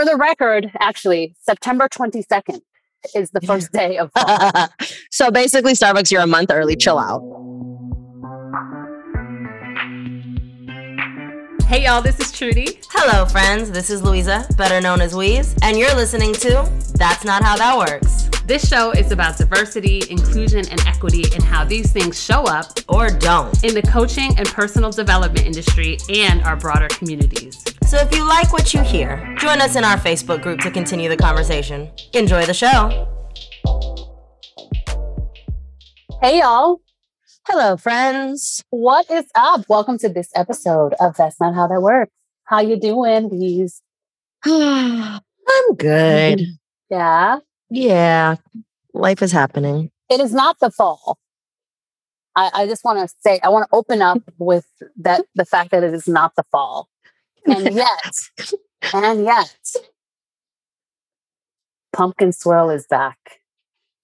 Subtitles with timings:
[0.00, 2.60] for the record, actually, September 22nd
[3.14, 4.68] is the first day of fall.
[5.10, 6.74] so basically, Starbucks, you're a month early.
[6.74, 7.20] Chill out.
[11.66, 12.80] Hey y'all, this is Trudy.
[12.90, 13.70] Hello, friends.
[13.70, 17.76] This is Louisa, better known as Weeze, and you're listening to That's Not How That
[17.76, 18.28] Works.
[18.46, 23.10] This show is about diversity, inclusion, and equity and how these things show up Or
[23.10, 23.62] don't.
[23.62, 27.62] in the coaching and personal development industry and our broader communities.
[27.90, 31.08] So if you like what you hear, join us in our Facebook group to continue
[31.08, 31.90] the conversation.
[32.14, 33.08] Enjoy the show.
[36.22, 36.80] hey, y'all.
[37.48, 38.62] Hello, friends.
[38.70, 39.64] What is up?
[39.68, 42.12] Welcome to this episode of That's Not How That Works.
[42.44, 43.82] How you doing, bees?
[44.44, 45.20] I'm
[45.76, 46.42] good.
[46.90, 47.40] Yeah.
[47.70, 48.36] Yeah,
[48.94, 49.90] life is happening.
[50.08, 51.18] It is not the fall.
[52.36, 54.68] I, I just want to say, I want to open up with
[55.00, 56.88] that the fact that it is not the fall.
[57.46, 58.14] And yet,
[58.92, 59.74] and yet,
[61.92, 63.40] pumpkin swirl is back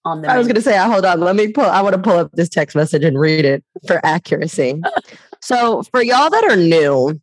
[0.05, 1.21] on the I was going to say, hold on.
[1.21, 1.65] Let me pull.
[1.65, 4.81] I want to pull up this text message and read it for accuracy.
[5.43, 7.21] so, for y'all that are new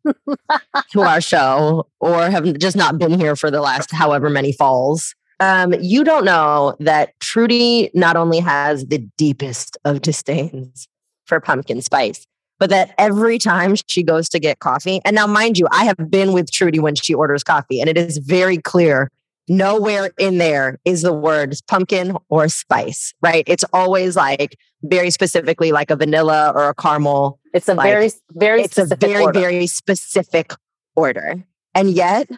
[0.91, 5.15] to our show or have just not been here for the last however many falls,
[5.39, 10.87] um, you don't know that Trudy not only has the deepest of disdains
[11.25, 12.27] for pumpkin spice,
[12.63, 15.97] but that every time she goes to get coffee, and now mind you, I have
[16.09, 19.11] been with Trudy when she orders coffee, and it is very clear
[19.49, 23.43] nowhere in there is the words pumpkin or spice, right?
[23.47, 27.37] It's always like very specifically like a vanilla or a caramel.
[27.53, 29.41] It's a like, very, very It's a very, order.
[29.41, 30.53] very specific
[30.95, 31.43] order.
[31.75, 32.29] And yet,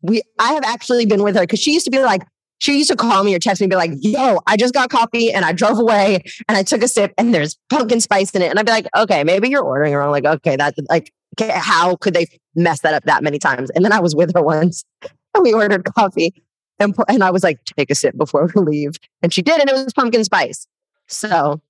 [0.00, 2.22] we I have actually been with her because she used to be like,
[2.62, 4.88] she used to call me or text me and be like, yo, I just got
[4.88, 8.40] coffee and I drove away and I took a sip and there's pumpkin spice in
[8.40, 8.50] it.
[8.50, 10.12] And I'd be like, okay, maybe you're ordering wrong.
[10.12, 13.70] Like, okay, that's like, okay, how could they mess that up that many times?
[13.70, 16.40] And then I was with her once and we ordered coffee
[16.78, 18.92] and, and I was like, take a sip before we leave.
[19.22, 20.64] And she did, and it was pumpkin spice.
[21.08, 21.60] So,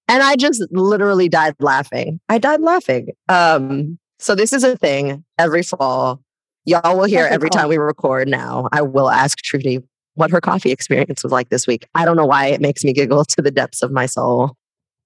[0.07, 2.19] And I just literally died laughing.
[2.29, 3.09] I died laughing.
[3.27, 6.21] Um, so this is a thing every fall.
[6.65, 8.69] Y'all will hear Every every time we record now.
[8.71, 9.79] I will ask Trudy
[10.15, 11.87] what her coffee experience was like this week.
[11.95, 14.55] I don't know why it makes me giggle to the depths of my soul,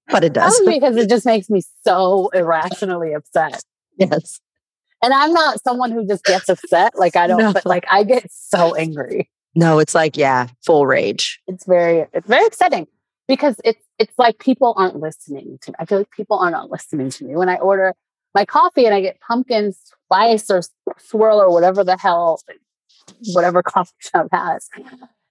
[0.09, 0.59] but it does.
[0.65, 3.63] Because it just makes me so irrationally upset.
[3.97, 4.39] yes.
[5.01, 6.97] And I'm not someone who just gets upset.
[6.97, 7.53] Like I don't, No.
[7.53, 9.29] but like I get so angry.
[9.55, 11.39] No, it's like, yeah, full rage.
[11.47, 12.87] It's very, it's very upsetting
[13.27, 15.75] because it's it's like people aren't listening to me.
[15.79, 17.93] I feel like people are not listening to me when I order
[18.35, 20.61] my coffee and I get pumpkin spice or
[20.97, 22.41] swirl or whatever the hell,
[23.33, 24.69] whatever coffee shop has.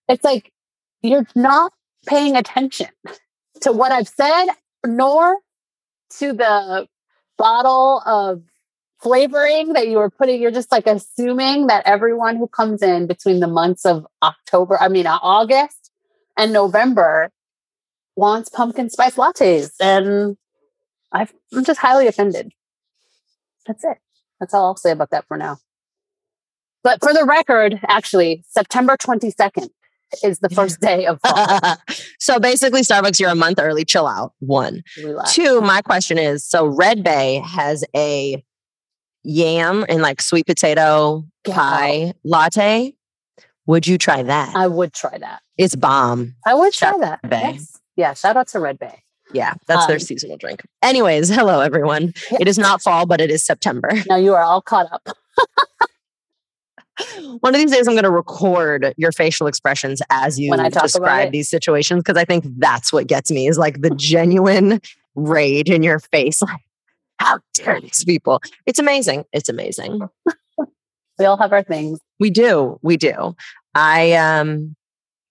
[0.08, 0.52] It's like
[1.02, 1.72] you're not
[2.06, 2.88] paying attention
[3.62, 4.46] to what I've said,
[4.86, 5.36] nor
[6.18, 6.86] to the
[7.36, 8.42] bottle of
[9.00, 10.40] flavoring that you were putting.
[10.40, 14.88] You're just like assuming that everyone who comes in between the months of October, I
[14.88, 15.90] mean, uh, August
[16.36, 17.30] and November
[18.16, 19.70] wants pumpkin spice lattes.
[19.80, 20.36] And
[21.12, 22.52] I've, I'm just highly offended.
[23.66, 23.98] That's it.
[24.40, 25.58] That's all I'll say about that for now.
[26.84, 29.68] But for the record, actually, September 22nd
[30.24, 31.76] is the first day of fall.
[32.18, 33.84] so basically, Starbucks, you're a month early.
[33.84, 34.32] Chill out.
[34.38, 34.82] One.
[35.30, 38.42] Two, my question is so Red Bay has a
[39.24, 42.94] yam and like sweet potato Get pie latte.
[43.66, 44.56] Would you try that?
[44.56, 45.42] I would try that.
[45.58, 46.34] it's bomb.
[46.46, 47.20] I would Shout try that.
[47.24, 47.50] Red Bay.
[47.54, 47.78] Yes.
[47.96, 48.14] Yeah.
[48.14, 49.02] Shout out to Red Bay.
[49.34, 50.62] Yeah, that's their Um, seasonal drink.
[50.82, 52.14] Anyways, hello everyone.
[52.40, 53.90] It is not fall, but it is September.
[54.08, 55.06] Now you are all caught up.
[57.40, 60.68] One of these days, I'm going to record your facial expressions as you When I
[60.68, 64.80] talk describe these situations because I think that's what gets me is like the genuine
[65.14, 66.42] rage in your face.
[66.42, 66.60] Like,
[67.18, 68.40] how dare these people?
[68.66, 69.24] It's amazing.
[69.32, 70.08] It's amazing.
[71.18, 71.98] We all have our things.
[72.20, 72.78] We do.
[72.82, 73.34] We do.
[73.74, 74.76] I um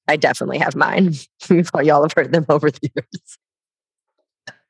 [0.07, 1.13] I definitely have mine.
[1.49, 3.37] Y'all have heard them over the years.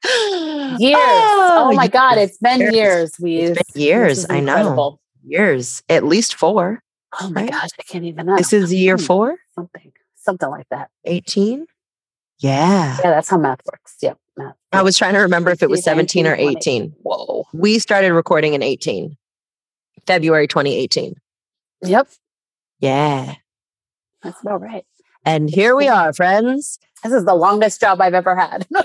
[0.80, 1.00] Years.
[1.00, 2.18] Oh, my God.
[2.18, 2.74] It's been years.
[2.74, 3.16] years.
[3.20, 5.00] We It's been years, I know.
[5.24, 5.84] Years.
[5.90, 6.82] At least four.
[7.20, 7.52] Oh my Right?
[7.52, 8.38] gosh, I can't even know.
[8.38, 9.38] This is year four?
[9.56, 10.90] something, something like that.
[11.06, 11.66] 18?
[12.40, 12.98] Yeah.
[13.04, 13.96] Yeah, that's how math works.
[14.02, 14.56] Yep, math.
[14.72, 16.58] I was trying to remember if it was 17, 17 or 20.
[16.58, 16.96] 18.
[17.02, 17.46] Whoa.
[17.54, 19.18] We started recording in 18.
[20.06, 21.16] February 2018.
[21.84, 22.08] Yep,
[22.80, 23.36] Yeah.
[24.24, 24.86] that's about right.
[25.26, 26.80] And here we are, friends.
[27.04, 28.66] This is the longest job I've ever had.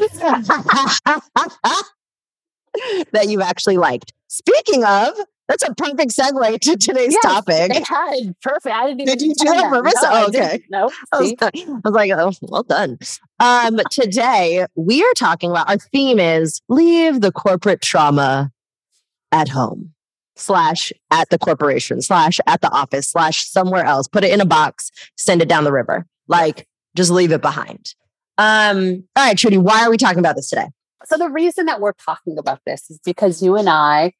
[3.12, 4.12] that you actually liked.
[4.28, 5.14] Speaking of,
[5.52, 7.75] that's a perfect segue to today's Yes, topic.
[7.75, 8.75] It had perfect.
[8.75, 9.94] I didn't even Did you do that purpose?
[10.02, 10.62] No, Oh, okay.
[10.70, 10.90] No.
[11.12, 11.50] I was, I
[11.84, 12.99] was like, oh, well done.
[13.38, 18.50] Um, today we are talking about our theme is leave the corporate trauma
[19.31, 19.93] at home
[20.37, 24.08] slash at the corporation slash at the office slash somewhere else.
[24.08, 26.06] Put it in a box, send it down the river.
[26.28, 26.66] Like
[26.96, 27.94] just leave it behind.
[28.38, 30.69] Um, all right, Trudy, why are we talking about this today?
[31.04, 34.14] So the reason that we're talking about this is because you and I,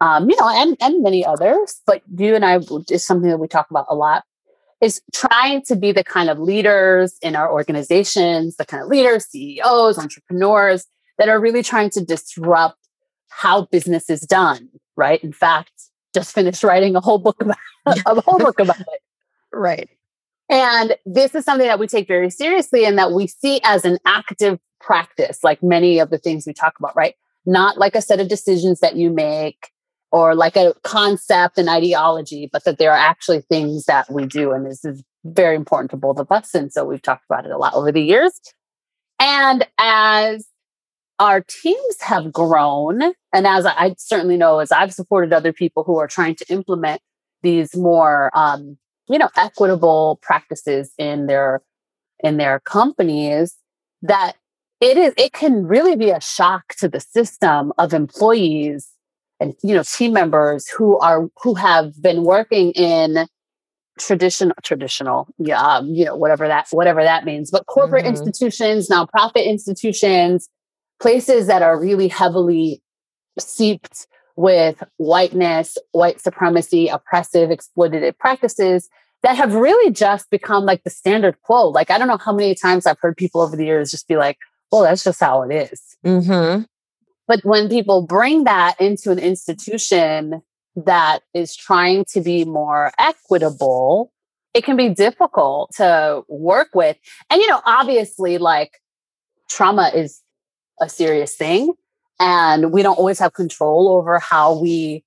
[0.00, 2.60] um, you know, and and many others, but you and I
[2.90, 4.24] is something that we talk about a lot.
[4.80, 9.26] Is trying to be the kind of leaders in our organizations, the kind of leaders,
[9.26, 10.86] CEOs, entrepreneurs
[11.18, 12.78] that are really trying to disrupt
[13.28, 14.68] how business is done.
[14.96, 15.22] Right.
[15.24, 15.72] In fact,
[16.14, 17.56] just finished writing a whole book about
[18.06, 19.00] a whole book about it.
[19.52, 19.88] Right.
[20.48, 23.98] And this is something that we take very seriously and that we see as an
[24.06, 27.14] active practice, like many of the things we talk about, right?
[27.44, 29.70] Not like a set of decisions that you make
[30.10, 34.52] or like a concept and ideology, but that there are actually things that we do.
[34.52, 36.54] And this is very important to both of us.
[36.54, 38.32] And so we've talked about it a lot over the years.
[39.20, 40.46] And as
[41.18, 43.02] our teams have grown,
[43.32, 47.02] and as I, certainly know, as I've supported other people who are trying to implement
[47.42, 48.78] these more um,
[49.08, 51.62] you know equitable practices in their
[52.20, 53.56] in their companies
[54.02, 54.34] that
[54.80, 58.90] it is it can really be a shock to the system of employees
[59.40, 63.26] and you know team members who are who have been working in
[63.98, 68.10] traditional traditional yeah um, you know whatever that whatever that means but corporate Mhm.
[68.10, 70.48] institutions nonprofit institutions
[71.00, 72.82] places that are really heavily
[73.38, 74.06] seeped
[74.36, 78.88] with whiteness, white supremacy, oppressive, exploitative practices
[79.24, 81.68] that have really just become like the standard quo.
[81.68, 84.16] Like, I don't know how many times I've heard people over the years just be
[84.16, 84.38] like,
[84.70, 85.82] well, that's just how it is.
[86.06, 86.62] Mm-hmm.
[87.28, 90.42] But when people bring that into an institution
[90.74, 94.12] that is trying to be more equitable,
[94.54, 96.96] it can be difficult to work with.
[97.30, 98.80] And, you know, obviously, like
[99.48, 100.22] trauma is
[100.80, 101.74] a serious thing.
[102.20, 105.04] And we don't always have control over how we,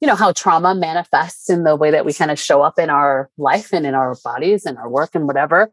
[0.00, 2.90] you know, how trauma manifests in the way that we kind of show up in
[2.90, 5.72] our life and in our bodies and our work and whatever.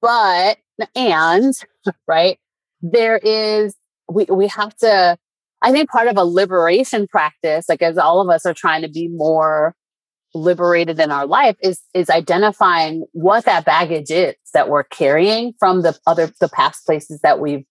[0.00, 0.58] But,
[0.94, 1.52] and,
[2.06, 2.38] right,
[2.80, 3.74] there is,
[4.08, 5.16] we, we have to,
[5.62, 8.88] I think part of a liberation practice, like as all of us are trying to
[8.88, 9.74] be more
[10.34, 15.80] liberated in our life is is identifying what that baggage is that we're carrying from
[15.80, 17.64] the other the past places that we've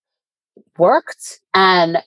[0.75, 1.99] worked and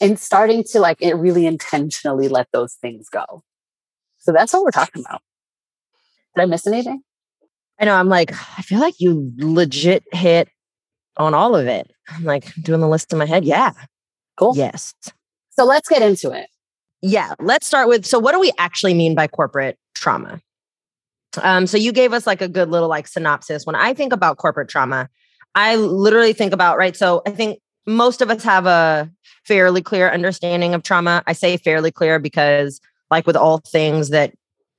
[0.00, 3.42] and starting to like it really intentionally let those things go
[4.16, 5.20] so that's what we're talking about
[6.34, 7.02] did i miss anything
[7.78, 7.94] I know.
[7.94, 10.48] I'm like, I feel like you legit hit
[11.16, 11.90] on all of it.
[12.10, 13.44] I'm like doing the list in my head.
[13.44, 13.72] Yeah.
[14.36, 14.94] cool Yes.
[15.50, 16.46] so let's get into it
[17.02, 17.34] Yeah.
[17.40, 20.40] Let's start with so, what do we actually mean by corporate trauma?
[21.42, 23.66] Um, so you gave us like a good little like synopsis.
[23.66, 25.08] When I think about corporate trauma,
[25.54, 26.96] I literally think about right.
[26.96, 29.10] So I think most of us have a
[29.44, 31.22] fairly clear understanding of trauma.
[31.26, 34.34] I say fairly clear because, like with all things that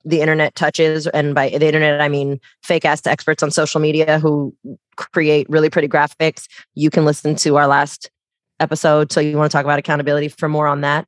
[0.05, 4.19] the internet touches, and by the internet I mean fake ass experts on social media
[4.19, 4.55] who
[4.95, 6.47] create really pretty graphics.
[6.75, 8.09] You can listen to our last
[8.59, 9.11] episode.
[9.11, 11.07] So you want to talk about accountability for more on that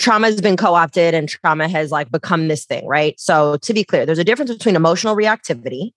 [0.00, 3.18] trauma has been co-opted and trauma has like become this thing, right?
[3.18, 5.92] So to be clear, there's a difference between emotional reactivity,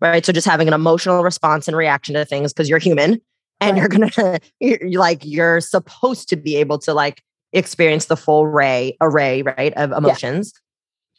[0.00, 0.24] right?
[0.24, 3.20] So just having an emotional response and reaction to things because you're human
[3.60, 8.44] and you're gonna you're, like you're supposed to be able to like experience the full
[8.44, 10.52] array array right of emotions.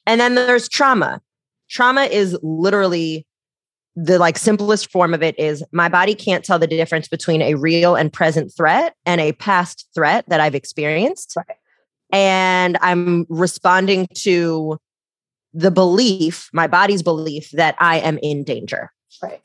[0.10, 1.22] And then there's trauma.
[1.70, 3.28] Trauma is literally
[3.96, 7.54] the like simplest form of it is my body can't tell the difference between a
[7.54, 11.46] real and present threat and a past threat that I've experienced Right.
[12.12, 14.80] and I'm responding to
[15.54, 18.92] the belief, my body's belief that I am in danger.
[19.22, 19.42] right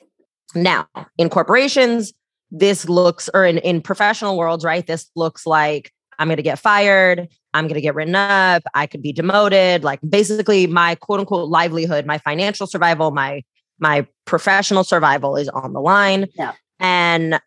[0.54, 0.86] Now,
[1.18, 2.12] in corporations,
[2.50, 4.86] this looks, or in, in professional worlds, right?
[4.86, 7.28] This looks like I'm going to get fired.
[7.52, 8.62] I'm going to get written up.
[8.74, 9.84] I could be demoted.
[9.84, 13.42] Like basically, my quote unquote livelihood, my financial survival, my
[13.78, 16.26] my professional survival is on the line.
[16.36, 16.52] Yeah.
[16.80, 17.40] And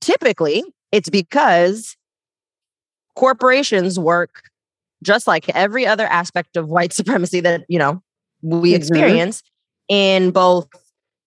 [0.00, 1.96] typically, it's because
[3.16, 4.42] corporations work
[5.02, 8.02] just like every other aspect of white supremacy that you know
[8.42, 8.76] we Mhm.
[8.76, 9.42] experience
[9.88, 10.68] in both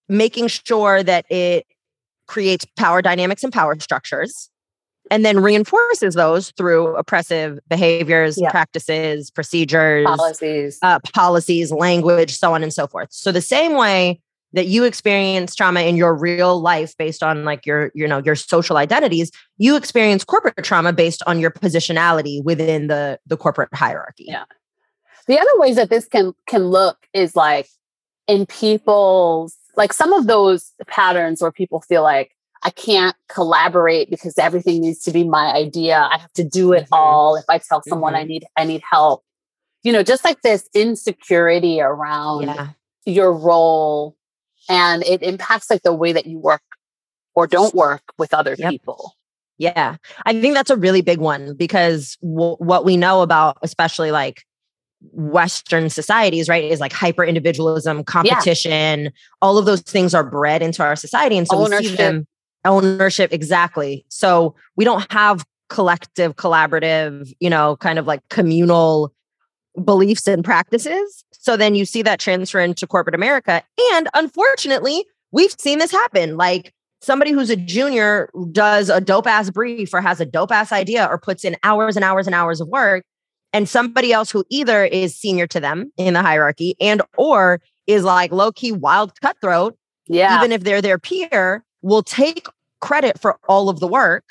[0.08, 1.66] making sure that it
[2.28, 4.50] creates power dynamics and power structures
[5.12, 8.50] and then reinforces those through oppressive behaviors Yeah.
[8.50, 14.20] practices procedures policies uh, policies language so on and so forth so the same way
[14.54, 18.36] that you experience trauma in your real life based on like your you know your
[18.36, 24.26] social identities you experience corporate trauma based on your positionality within the the corporate hierarchy
[24.28, 24.46] Yeah.
[25.28, 27.68] the other ways that this can can look is like
[28.28, 32.32] in people's like some of those patterns where people feel like
[32.64, 36.08] I can't collaborate because everything needs to be my idea.
[36.12, 36.98] I have to do it Mhm.
[36.98, 37.36] all.
[37.36, 38.28] If I tell someone I Mhm.
[38.28, 39.24] need I need help.
[39.84, 42.68] You know, just like this insecurity around yeah
[43.06, 44.16] your role
[44.70, 46.62] and it impacts like the way that you work
[47.34, 48.70] or don't work with other Yep.
[48.70, 49.16] people.
[49.58, 54.12] Yeah, I think that's a really big one because w- what we know about, especially
[54.12, 54.44] like
[55.14, 60.84] Western societies, right, is like hyper individualism, competition, all of those things are bred into
[60.84, 61.38] our society.
[61.38, 62.28] And so we see them
[62.66, 64.06] ownership, exactly.
[64.10, 69.14] So we don't have collective, collaborative, you know, kind of like communal
[69.84, 71.24] beliefs and practices.
[71.32, 73.64] So then you see that transfer into corporate America.
[73.94, 76.36] And unfortunately, we've seen this happen.
[76.38, 80.72] Like somebody who's a junior does a dope ass brief or has a dope ass
[80.72, 83.04] idea or puts in hours and hours and hours of work
[83.54, 88.04] and somebody else who either is senior to them in the hierarchy and or is
[88.04, 89.76] like low key wild cutthroat
[90.08, 90.38] Yeah.
[90.38, 92.48] even if they're their peer will take
[92.80, 94.24] credit for all of the work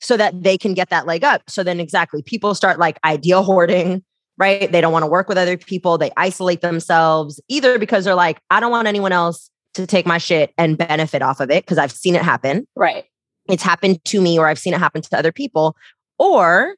[0.00, 3.40] so that they can get that leg up so then exactly people start like idea
[3.40, 4.02] hoarding
[4.36, 8.14] right they don't want to work with other people they isolate themselves either because they're
[8.14, 11.64] like i don't want anyone else to take my shit and benefit off of it
[11.64, 12.66] because I've seen it happen.
[12.76, 13.04] right.
[13.48, 15.76] It's happened to me or I've seen it happen to other people.
[16.16, 16.76] Or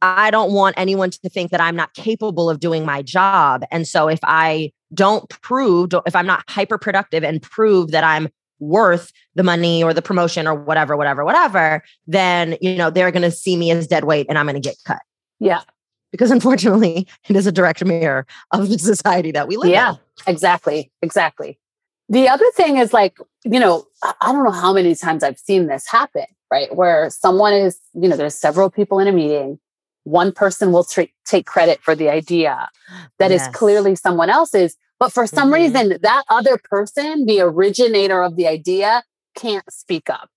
[0.00, 3.64] I don't want anyone to think that I'm not capable of doing my job.
[3.70, 8.28] And so if I don't prove, if I'm not hyper productive and prove that I'm
[8.58, 13.22] worth the money or the promotion or whatever, whatever, whatever, then, you know, they're going
[13.22, 15.00] to see me as dead weight and I'm going to get cut.
[15.40, 15.62] Yeah.
[16.12, 19.92] Because unfortunately, it is a direct mirror of the society that we live Yeah.
[19.92, 19.98] in.
[20.26, 20.90] Exactly.
[21.02, 21.58] Exactly.
[22.08, 25.66] The other thing is like, you know, I don't know how many times I've seen
[25.66, 26.74] this happen, right?
[26.74, 29.58] Where someone is, you know, there's several people in a meeting.
[30.04, 32.68] One person will tra- take credit for the idea
[33.18, 33.54] that is Yes.
[33.56, 34.76] clearly someone else's.
[34.98, 35.54] But for some Mhm.
[35.54, 39.02] reason, that other person, the originator of the idea,
[39.34, 40.30] can't speak up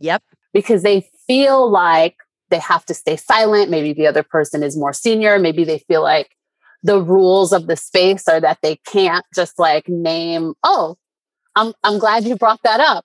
[0.00, 0.22] Yep.
[0.52, 2.16] because they feel like
[2.48, 3.70] they have to stay silent.
[3.70, 5.38] Maybe the other person is more senior.
[5.38, 6.30] Maybe they feel like
[6.82, 10.96] the rules of the space are that they can't just like name, oh,
[11.56, 13.04] I'm I'm glad you brought that up.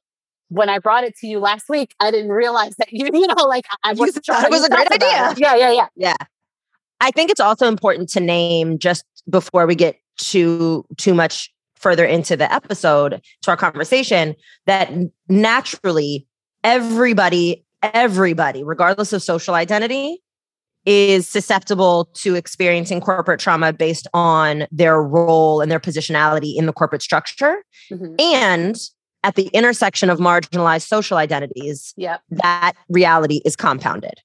[0.50, 3.44] When I brought it to you last week, I didn't realize that you, you know,
[3.48, 5.34] like I was thought it was a great idea.
[5.38, 5.88] Yeah, yeah, yeah.
[5.96, 6.16] Yeah.
[7.02, 9.98] I think it's also important to name just before we get
[10.30, 14.36] too too much further into the episode to our conversation
[14.68, 14.92] that
[15.30, 16.28] naturally
[16.64, 20.22] everybody everybody regardless of social identity
[20.86, 26.74] is susceptible to experiencing corporate trauma based on their role and their positionality in the
[26.74, 28.20] corporate structure Mhm.
[28.20, 28.76] and
[29.24, 32.22] at the intersection of marginalized social identities Yep.
[32.32, 34.16] that reality is compounded.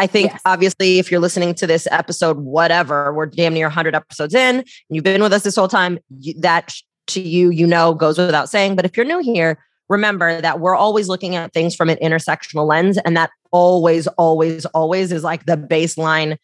[0.00, 0.40] I think Yes.
[0.46, 4.66] obviously if you're listening to this episode, whatever, we're damn near 100 episodes in, and
[4.88, 6.74] you've been with us this whole time, you, that
[7.08, 8.76] to you, you know, goes without saying.
[8.76, 9.58] But if you're new here,
[9.90, 14.64] remember that we're always looking at things from an intersectional lens, and that always, always,
[14.66, 16.38] always is like the baseline,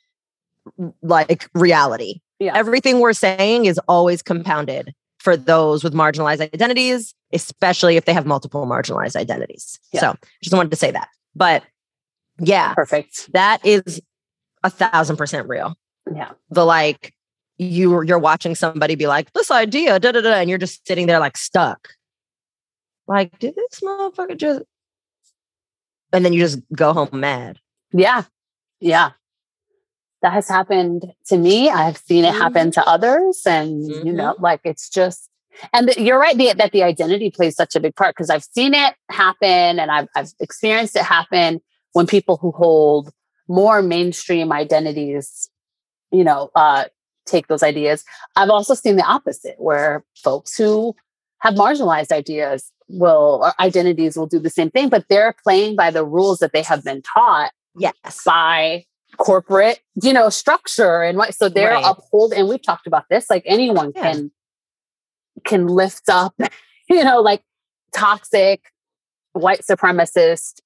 [1.02, 2.20] like reality.
[2.38, 2.52] Yeah.
[2.54, 8.26] Everything we're saying is always compounded for those with marginalized identities, especially if they have
[8.26, 9.80] multiple marginalized identities.
[9.92, 10.00] Yeah.
[10.00, 11.08] So just wanted to say that.
[11.34, 11.62] But
[12.38, 13.32] yeah, Perfect.
[13.32, 14.00] that is
[14.62, 15.76] a thousand percent real.
[16.12, 16.32] Yeah.
[16.50, 17.14] The like
[17.58, 21.06] you you're watching somebody be like, this idea, da da da, and you're just sitting
[21.06, 21.90] there like stuck.
[23.08, 24.64] Like, did this motherfucker just
[26.12, 27.58] and then you just go home mad.
[27.92, 28.24] Yeah.
[28.80, 29.10] Yeah.
[30.22, 31.68] That has happened to me.
[31.68, 32.40] I've seen it mm-hmm.
[32.40, 33.42] happen to others.
[33.46, 34.42] And, you know, mm-hmm.
[34.42, 35.28] like it's just,
[35.72, 38.44] and the- you're right the, that the identity plays such a big part because I've
[38.44, 41.60] seen it happen and I've, I've experienced it happen
[41.96, 43.10] when people who hold
[43.48, 45.48] more mainstream identities,
[46.12, 46.84] you know, uh,
[47.24, 48.04] take those ideas.
[48.36, 50.94] I've also seen the opposite where folks who
[51.38, 55.90] have marginalized ideas will or identities will do the same thing, but they're playing by
[55.90, 58.22] the rules that they have been taught Yes.
[58.26, 58.84] by
[59.16, 61.84] corporate, you know, structure and what so they're Right.
[61.86, 64.02] uphold and we've talked about this, like anyone Yeah.
[64.02, 64.30] can
[65.46, 66.34] can lift up,
[66.90, 67.42] you know, like
[67.94, 68.60] toxic
[69.32, 70.60] white supremacist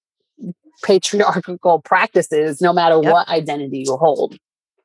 [0.83, 3.13] patriarchal practices no matter Yep.
[3.13, 4.37] what identity you hold.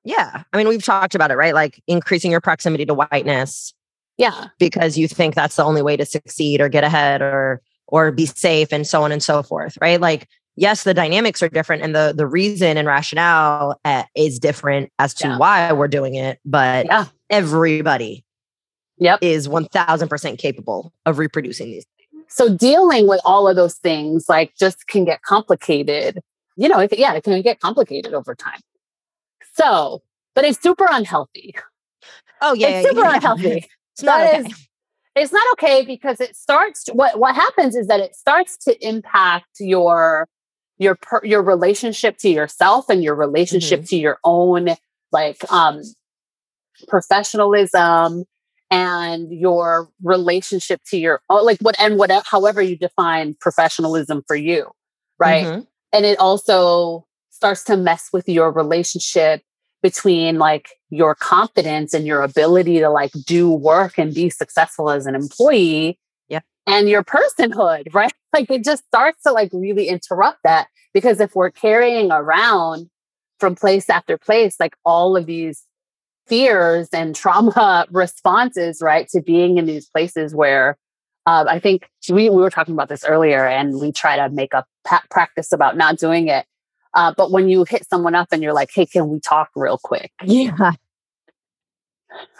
[0.04, 0.44] Yeah.
[0.54, 1.54] I mean, we've talked about it, right?
[1.54, 3.74] Like increasing your proximity to whiteness
[4.18, 4.48] Yeah.
[4.60, 8.26] because you think that's the only way to succeed or get ahead or or be
[8.26, 11.94] safe and so on and so forth right like yes the dynamics are different and
[11.96, 15.38] the the reason and rationale uh, is different as to Yeah.
[15.38, 17.06] why we're doing it but Yeah.
[17.30, 18.24] everybody
[18.98, 19.20] Yep.
[19.22, 21.86] is 1000% capable of reproducing these.
[22.28, 26.20] So dealing with all of those things like just can get complicated.
[26.58, 28.60] You know, it, yeah, it can get complicated over time.
[29.54, 30.02] So,
[30.34, 31.56] but it's super unhealthy.
[32.42, 32.68] Oh, yeah.
[32.68, 33.16] it's yeah, super yeah.
[33.16, 33.66] unhealthy.
[33.94, 34.50] It's not That okay.
[34.50, 34.68] is-
[35.16, 39.48] it's not okay because it starts what what happens is that it starts to impact
[39.62, 40.28] your
[40.78, 43.86] your per, your relationship to yourself and your relationship Mm-hmm.
[43.86, 44.76] to your own
[45.14, 45.82] like um
[46.90, 48.26] professionalism
[48.72, 54.70] and your relationship to your like what and whatever however you define professionalism for you
[55.20, 55.68] right Mhm.
[55.94, 59.42] and it also starts to mess with your relationship
[59.84, 65.06] between like your confidence and your ability to like do work and be successful as
[65.06, 66.40] an employee Yeah.
[66.66, 71.36] and your personhood right like it just starts to like really interrupt that because if
[71.36, 72.90] we're carrying around
[73.40, 75.65] from place after place like all of these
[76.28, 80.78] fears and trauma responses right to being in these places where
[81.26, 84.54] uh, I think we, we were talking about this earlier, and we try to make
[84.54, 86.46] a pa- practice about not doing it.
[86.94, 89.80] Uh, but when you hit someone up and you're like, "Hey, can we talk real
[89.82, 90.74] quick?" Yeah.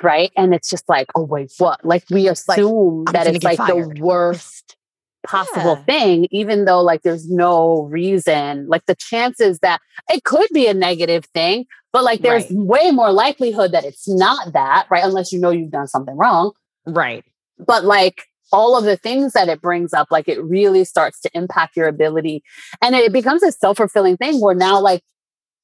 [0.02, 3.58] Right, and it's just like, "Oh wait, what?" Like we assume I'm that it's like
[3.58, 3.98] fired.
[3.98, 4.78] the worst
[5.26, 5.84] possible Yeah.
[5.86, 8.68] thing, even though like there's no reason.
[8.68, 12.60] Like the chances that it could be a negative thing, but like there's Right.
[12.86, 15.04] way more likelihood that it's not that, right?
[15.04, 16.52] Unless you know you've done something wrong.
[16.88, 17.24] Right.
[17.58, 21.30] but like all of the things that it brings up like it really starts to
[21.34, 22.44] impact your ability
[22.82, 25.02] and it becomes a self-fulfilling thing where now like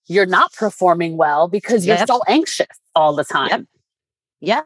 [0.08, 2.08] you're not performing well because you're Yep.
[2.08, 3.68] so anxious all the time
[4.39, 4.63] Yeah.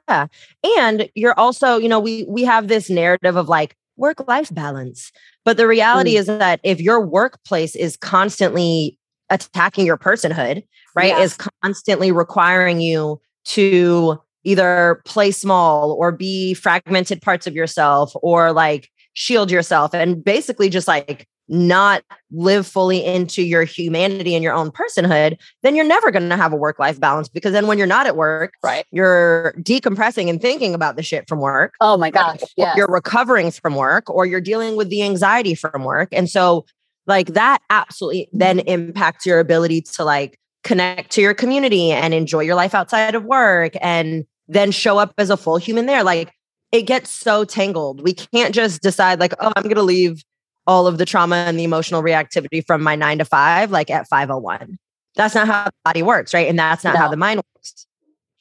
[0.78, 5.12] And you're also, you know, we we have this narrative of like work life balance.
[5.44, 6.20] But the reality mm.
[6.20, 8.98] is that if your workplace is constantly
[9.30, 10.64] attacking your personhood,
[10.96, 11.10] right?
[11.10, 11.20] Yeah.
[11.20, 18.52] Is constantly requiring you to either play small or be fragmented parts of yourself or
[18.52, 24.54] like shield yourself and basically just like not live fully into your humanity and your
[24.54, 27.78] own personhood, then you're never going to have a work life balance because then when
[27.78, 31.74] you're not at work, right you're decompressing and thinking about the shit from work.
[31.82, 35.84] oh my gosh yeah You're recovering from work or you're dealing with the anxiety from
[35.84, 36.10] work.
[36.12, 36.66] And so
[37.08, 42.42] like that absolutely then impacts your ability to like connect to your community and enjoy
[42.42, 46.04] your life outside of work and then show up as a full human there.
[46.04, 46.32] Like
[46.72, 48.02] it gets so tangled.
[48.02, 50.24] We can't just decide like, oh, I'm going to leave
[50.68, 54.08] all of the trauma and the emotional reactivity from my 9 to 5 like at
[54.08, 54.78] 501.
[55.16, 56.48] That's not how the body works, right?
[56.48, 57.88] And that's not how the mind works.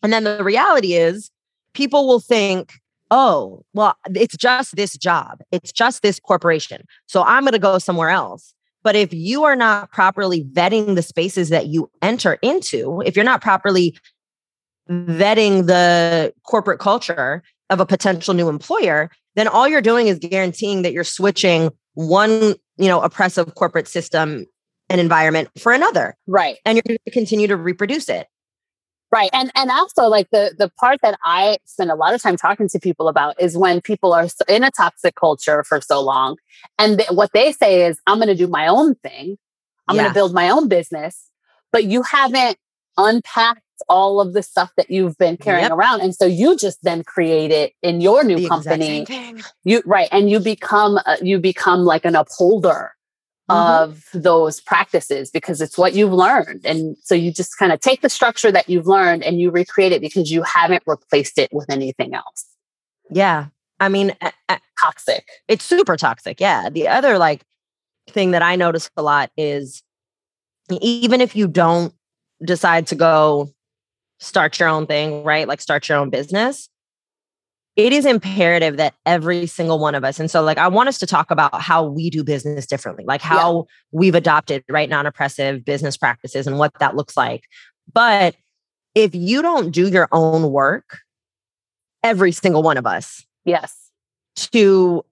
[0.03, 1.31] And then the reality is
[1.73, 2.73] people will think,
[3.11, 6.83] oh, well, it's just this job, it's just this corporation.
[7.07, 8.55] So I'm going to go somewhere else.
[8.83, 13.25] But if you are not properly vetting the spaces that you enter into, if you're
[13.25, 13.97] not properly
[14.91, 20.83] vetting the corporate culture of a potential new employer, then all you're doing is guaranteeing
[20.83, 24.47] that you're switching one, you know, oppressive corporate system
[24.89, 26.17] and environment for another.
[26.27, 26.59] right.
[26.65, 28.27] And you're going to continue to reproduce it.
[29.11, 29.31] right.
[29.33, 32.69] And and also like the the part that i spend a lot of time talking
[32.69, 36.37] to people about is when people are in a toxic culture for so long
[36.79, 39.39] and th- what they say is i'm going to do my own thing.
[39.87, 41.31] I'm going to build my own business.
[41.73, 42.57] But you haven't
[42.97, 45.73] unpacked all of the stuff that you've been carrying Yep.
[45.73, 49.07] around and so you just then create it in your new The company
[49.65, 52.93] you right and you become uh, you become like an upholder
[53.51, 53.83] Mhm.
[53.83, 58.01] of those practices because it's what you've learned and so you just kind of take
[58.01, 61.69] the structure that you've learned and you recreate it because you haven't replaced it with
[61.71, 62.47] anything else
[63.11, 63.47] Yeah.
[63.81, 64.17] I mean,
[64.81, 66.41] toxic it's super toxic.
[66.41, 66.71] Yeah.
[66.71, 67.43] The other like
[68.09, 69.83] thing that I notice a lot is
[70.71, 71.93] even if you don't
[72.43, 73.51] decide to go
[74.25, 75.47] start your own thing, right?
[75.47, 76.69] Like start your own business,
[77.77, 80.99] it is imperative that every single one of us, and so like I want us
[80.99, 85.65] to talk about how we do business differently, like how we've adopted right non oppressive
[85.65, 87.45] business practices and what that looks like.
[87.93, 88.37] But
[88.95, 90.99] if you don't do your own work,
[92.05, 93.85] every single one of us, yes
[94.37, 95.05] to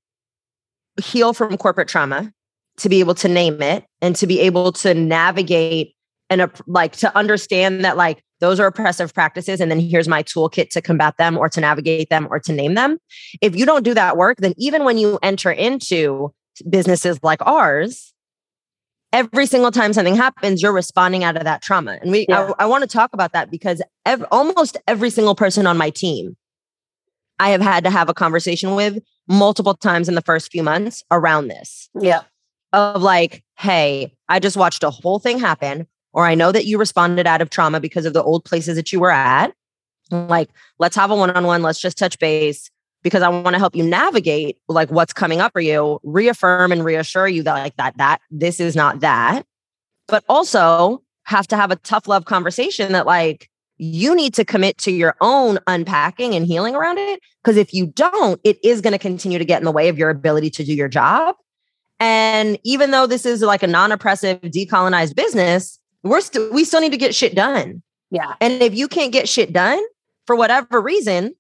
[1.03, 2.33] heal from corporate trauma,
[2.79, 5.94] to be able to name it, and to be able to navigate
[6.31, 10.69] and like to understand that like those are oppressive practices, and then here's my toolkit
[10.71, 12.99] to combat them, or to navigate them, or to name them.
[13.41, 16.35] If you don't do that work, then even when you enter into
[16.69, 18.13] businesses like ours,
[19.13, 21.99] every single time something happens, you're responding out of that trauma.
[22.03, 22.53] And we, Yeah.
[22.59, 25.91] I, I want to talk about that because ev- almost every single person on my
[25.91, 26.37] team,
[27.39, 31.05] I have had to have a conversation with multiple times in the first few months
[31.13, 32.23] around this yeah
[32.73, 36.79] of like, hey, I just watched a whole thing happen, or I know that you
[36.79, 39.53] responded out of trauma because of the old places that you were at.
[40.11, 41.62] like let's have a one-on-one.
[41.62, 42.70] Let's just touch base
[43.03, 46.85] because i want to help you navigate like what's coming up for you reaffirm and
[46.85, 49.44] reassure you that like that that this is not that.
[50.09, 53.48] But also have to have a tough love conversation that like
[53.79, 57.87] you need to commit to your own unpacking and healing around it because if you
[57.87, 60.64] don't it is going to continue to get in the way of your ability to
[60.64, 61.37] do your job.
[62.01, 66.93] And even though this is like a non-oppressive decolonized business we're still we still need
[66.93, 68.35] to get shit done Yeah.
[68.41, 69.81] and if you can't get shit done
[70.27, 71.35] for whatever reason,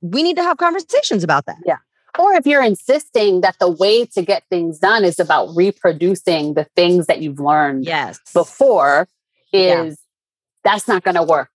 [0.00, 1.58] we need to have conversations about that.
[1.64, 1.76] Yeah.
[2.18, 6.64] Or if you're insisting that the way to get things done is about reproducing the
[6.74, 8.18] things that you've learned Yes.
[8.34, 9.08] before,
[9.52, 9.82] Yeah.
[9.84, 9.98] is
[10.64, 11.50] that's not going to work.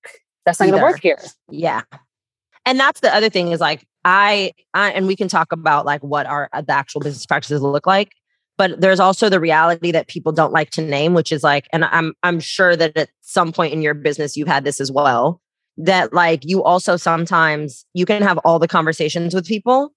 [0.45, 1.19] That's not going to work here.
[1.50, 1.82] Yeah.
[2.65, 6.02] And that's the other thing is like I, I and we can talk about like
[6.04, 8.13] what our uh, the actual business practices look like.
[8.58, 11.84] But there's also the reality that people don't like to name, which is like, and
[11.86, 15.41] I'm I'm sure that at some point in your business you've had this as well.
[15.78, 19.91] That like you also sometimes you can have all the conversations with people,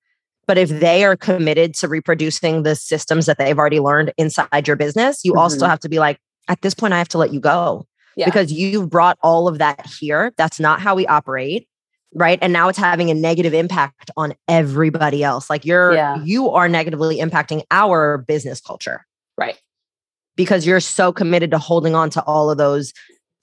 [0.48, 4.76] but if they are committed to reproducing the systems that they've already learned inside your
[4.76, 5.68] business, you also Mhm.
[5.68, 6.18] have to be like,
[6.48, 8.24] at this point, I have to let you go Yeah.
[8.24, 10.32] because you've brought all of that here.
[10.36, 11.67] That's not how we operate.
[12.14, 12.38] Right.
[12.40, 15.50] And now it's having a negative impact on everybody else.
[15.50, 16.16] Like you're, Yeah.
[16.24, 19.04] you are negatively impacting our business culture
[19.36, 19.60] Right.
[20.36, 22.92] because you're so committed to holding on to all of those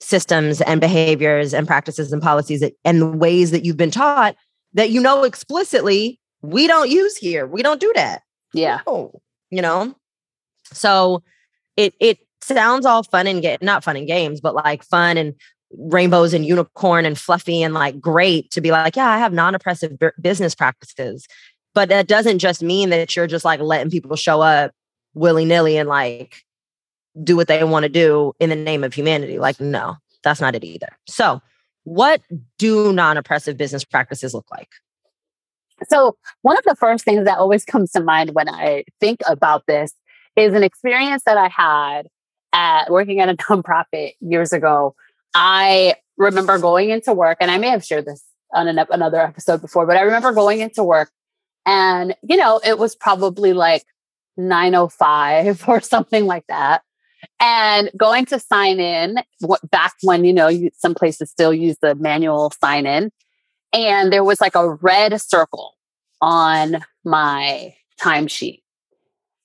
[0.00, 4.36] systems and behaviors and practices and policies that, and the ways that you've been taught
[4.74, 7.46] that you know explicitly we don't use here.
[7.46, 8.22] We don't do that.
[8.52, 8.80] Yeah.
[8.86, 9.12] Oh,
[9.50, 9.94] you know?
[10.72, 11.22] So
[11.76, 15.34] it it sounds all fun and get not fun and games, but like fun and
[15.72, 19.98] rainbows and unicorn and fluffy and like great to be like, yeah, I have non-oppressive
[19.98, 21.26] bu- business practices.
[21.74, 24.72] But that doesn't just mean that you're just like letting people show up
[25.14, 26.42] willy-nilly and like
[27.22, 29.38] do what they want to do in the name of humanity.
[29.38, 30.96] Like, no, that's not it either.
[31.06, 31.40] So
[31.84, 32.20] what
[32.58, 34.70] do non-oppressive business practices look like?
[35.88, 39.64] So, one of the first things that always comes to mind when I think about
[39.66, 39.92] this
[40.34, 42.08] is an experience that I had
[42.52, 44.94] at working at a nonprofit years ago.
[45.34, 49.60] I remember going into work, and I may have shared this on an, another episode
[49.60, 51.10] before, but I remember going into work,
[51.64, 53.84] and you know, it was probably like
[54.36, 56.82] 905 or something like that.
[57.40, 59.18] And going to sign in
[59.70, 63.10] back when, you know, you, some places still use the manual sign in
[63.72, 65.74] and there was like a red circle
[66.20, 68.62] on my timesheet.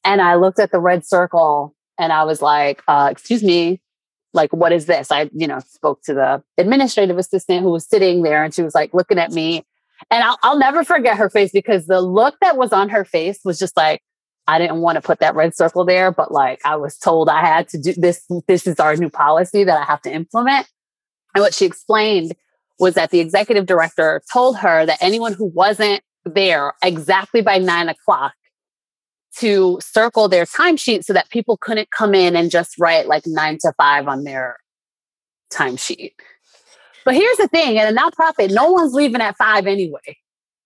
[0.04, 3.82] And I looked at the red circle and I was like, uh, excuse me,
[4.34, 5.12] like, what is this?
[5.12, 8.76] I, you know, spoke to the administrative assistant who was sitting there and she was
[8.76, 9.66] like looking at me.
[10.10, 13.40] And I'll, I'll never forget her face because the look that was on her face
[13.44, 14.02] was just like,
[14.48, 17.42] I didn't want to put that red circle there, but like I was told I
[17.42, 18.26] had to do this.
[18.48, 20.68] This is our new policy that I have to implement.
[21.36, 22.34] And what she explained
[22.80, 27.90] was that the executive director told her that anyone who wasn't there exactly by nine
[27.90, 28.34] o'clock
[29.38, 33.58] to circle their timesheet so that people couldn't come in and just write like nine
[33.62, 34.58] to five on their
[35.52, 36.14] timesheet.
[37.06, 40.18] But here's the thing in a nonprofit, no one's leaving at five anyway,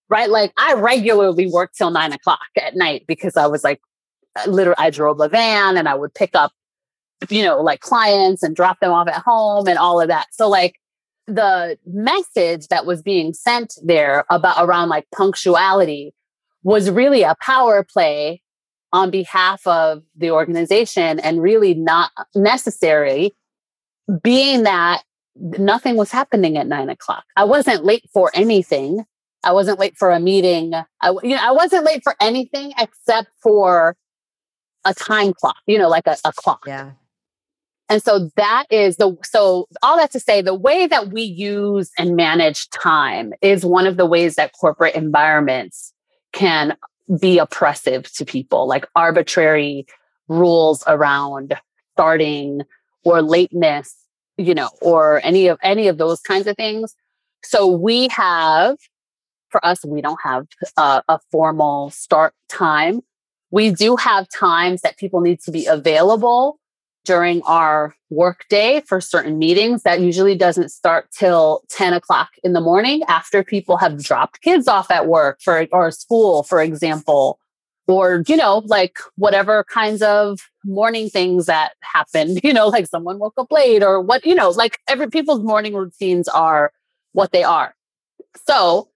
[0.09, 0.29] right?
[0.29, 3.79] Like I regularly work till nine o'clock at night because I was like,
[4.47, 6.51] literally, I drove a van and I would pick up,
[7.29, 10.27] you know, like clients and drop them off at home and all of that.
[10.31, 10.75] So, like,
[11.27, 16.13] the message that was being sent there about around like punctuality
[16.63, 18.41] was really a power play
[18.95, 23.35] on behalf of the organization and really not necessary
[24.23, 25.03] being that
[25.35, 27.25] nothing was happening at nine o'clock.
[27.35, 29.03] I wasn't late for anything.
[29.43, 30.73] I wasn't late for a meeting.
[30.73, 33.97] I you know i wasn't late for anything except for
[34.85, 36.63] a time clock you know like a, a clock.
[36.65, 36.91] Yeah.
[37.89, 41.91] and so that is the so all that to say the way that we use
[41.97, 45.91] and manage time is one of the ways that corporate environments
[46.31, 46.77] can
[47.19, 49.85] be oppressive to people like arbitrary
[50.27, 51.53] rules around
[51.93, 52.61] starting
[53.03, 53.95] or lateness
[54.37, 56.95] you know or any of any of those kinds of things.
[57.43, 58.77] So we have
[59.49, 63.01] for us we don't have a, a formal start time.
[63.51, 66.59] We do have times that people need to be available
[67.05, 72.61] during our workday for certain meetings that usually doesn't start till 10 o'clock in the
[72.61, 77.39] morning after people have dropped kids off at work for or school for example.
[77.87, 83.19] Or you know like whatever kinds of morning things that happen you know like someone
[83.19, 86.71] woke up late or what you know like every people's morning routines are
[87.13, 87.75] what they are.
[88.47, 88.89] So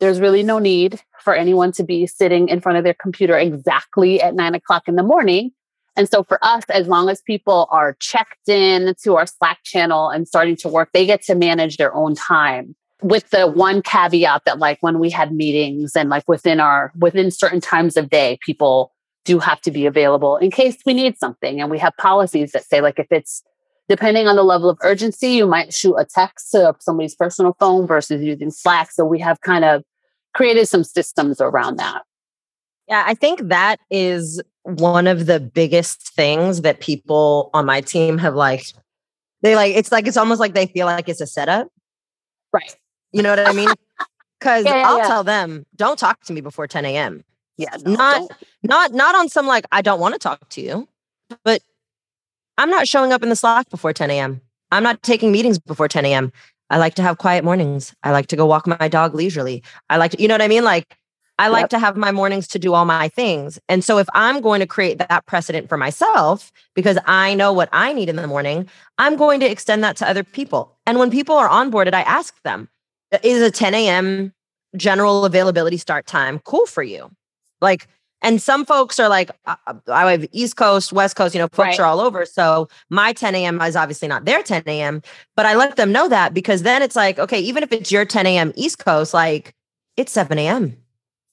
[0.00, 4.20] there's really no need for anyone to be sitting in front of their computer exactly
[4.20, 5.52] at nine o'clock in the morning
[5.96, 10.08] and so for us, as long as people are checked in to our Slack channel
[10.08, 14.44] and starting to work, they get to manage their own time with the one caveat
[14.44, 18.38] that like when we had meetings and like within our within certain times of day
[18.40, 18.92] people
[19.24, 21.60] do have to be available in case we need something.
[21.60, 23.42] And we have policies that say like if it's
[23.88, 27.86] depending on the level of urgency you might shoot a text to somebody's personal phone
[27.86, 28.90] versus using slack.
[28.90, 29.84] So we have kind of
[30.34, 32.02] created some systems around that.
[32.88, 38.18] Yeah i think that is one of the biggest things that people on my team
[38.18, 38.64] have like
[39.42, 41.68] they like it's like it's almost like they feel like it's a setup
[42.52, 42.76] right
[43.12, 43.74] you know what I mean?
[44.40, 45.06] Because Yeah, yeah, I'll yeah.
[45.06, 47.22] tell them, don't talk to me before 10 a.m.
[47.58, 48.32] yeah no, Not don't-
[48.64, 50.88] not not on some like I don't want to talk to you,
[51.44, 51.62] but
[52.58, 54.40] I'm not showing up in the Slack before 10 a.m.
[54.72, 56.32] I'm not taking meetings before 10 a.m.
[56.70, 57.94] I like to have quiet mornings.
[58.02, 59.62] I like to go walk my dog leisurely.
[59.90, 60.64] I like to, you know what I mean?
[60.64, 60.96] Like
[61.38, 61.70] I like Yep.
[61.70, 63.58] to have my mornings to do all my things.
[63.68, 67.68] And so if I'm going to create that precedent for myself because I know what
[67.72, 68.68] I need in the morning,
[68.98, 70.76] I'm going to extend that to other people.
[70.86, 72.68] And when people are onboarded, I ask them,
[73.22, 74.32] is a 10 a.m.
[74.76, 77.10] general availability start time cool for you?
[77.60, 77.88] Like,
[78.22, 79.30] and some folks are like,
[79.88, 81.80] I have East Coast, West Coast, you know, folks Right.
[81.80, 82.24] are all over.
[82.24, 83.60] So my 10 a.m.
[83.60, 85.02] is obviously not their 10 a.m.,
[85.36, 88.04] but I let them know that because then it's like, okay, even if it's your
[88.04, 88.52] 10 a.m.
[88.54, 89.52] East Coast, like
[89.96, 90.76] it's 7 a.m.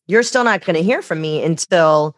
[0.08, 2.16] You're still not going to hear from me until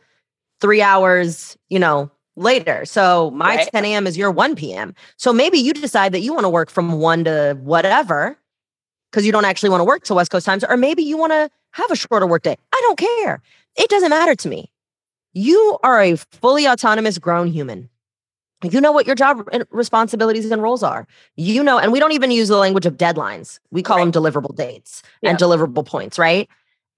[0.62, 2.86] three hours, you know, later.
[2.86, 3.70] So my Right.
[3.72, 4.08] 10 a.m.
[4.08, 4.96] is your 1 p.m.
[5.18, 8.38] So maybe you decide that you want to work from 1 to whatever
[9.12, 11.32] because you don't actually want to work till West Coast times, or maybe you want
[11.34, 12.58] to have a shorter work day.
[12.74, 13.42] I don't care.
[13.76, 14.72] It doesn't matter to me.
[15.34, 17.90] You are a fully autonomous grown human.
[18.64, 21.06] You know what your job responsibilities and roles are.
[21.36, 23.60] You know, and we don't even use the language of deadlines.
[23.72, 26.48] We call them deliverable dates and deliverable points, right?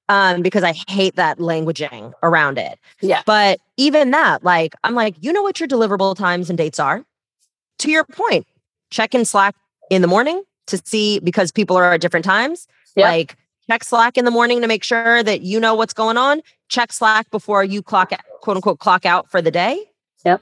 [0.07, 2.77] Um, because I hate that languaging around it.
[3.01, 6.79] yeah But even that, like, I'm like, you know what your deliverable times and dates
[6.79, 7.03] are?
[7.79, 8.45] To your point,
[8.91, 9.55] check in Slack
[9.89, 12.67] in the morning to see because people are at different times.
[12.95, 13.03] Yep.
[13.03, 13.37] Like,
[13.67, 16.41] check Slack in the morning to make sure that you know what's going on.
[16.69, 19.85] Check Slack before you clock out, quote unquote, clock out for the day.
[20.23, 20.41] Yep.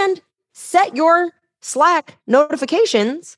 [0.00, 0.20] And
[0.52, 3.36] set your Slack notifications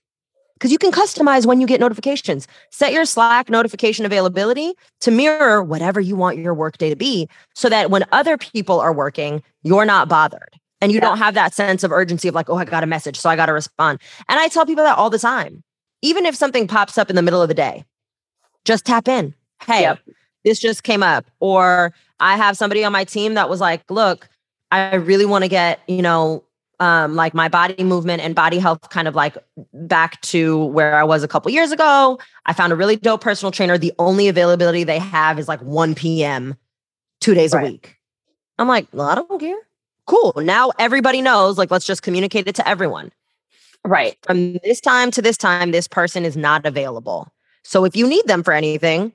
[0.63, 2.47] because you can customize when you get notifications.
[2.71, 7.69] Set your Slack notification availability to mirror whatever you want your workday to be so
[7.69, 10.51] that when other people are working, you're not bothered.
[10.81, 11.07] And you Yeah.
[11.07, 13.35] don't have that sense of urgency of like, oh, I got a message, so I
[13.35, 13.99] got to respond.
[14.29, 15.65] And I tell people that all the time.
[16.01, 17.85] Even if something pops up in the middle of the day,
[18.65, 19.35] just tap in.
[19.67, 19.99] Hey, Yep.
[20.45, 21.25] this just came up.
[21.41, 24.29] Or I have somebody on my team that was like, look,
[24.71, 26.45] I really want to get, you know,
[26.83, 29.37] um, like my body movement and body health kind of like
[29.73, 32.19] back to where I was a couple years ago.
[32.47, 33.79] I found a really dope personal trainer.
[33.79, 36.57] The only availability they have is like 1 p.m.
[37.21, 37.69] two days Right.
[37.69, 37.99] a week.
[38.59, 39.57] I'm like, well, I don't care.
[40.09, 40.33] Cool.
[40.39, 43.13] Now everybody knows, like, let's just communicate it to everyone.
[43.85, 47.33] right From this time to this time, this person is not available.
[47.63, 49.13] So if you need them for anything,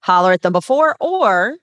[0.00, 1.56] holler at them before or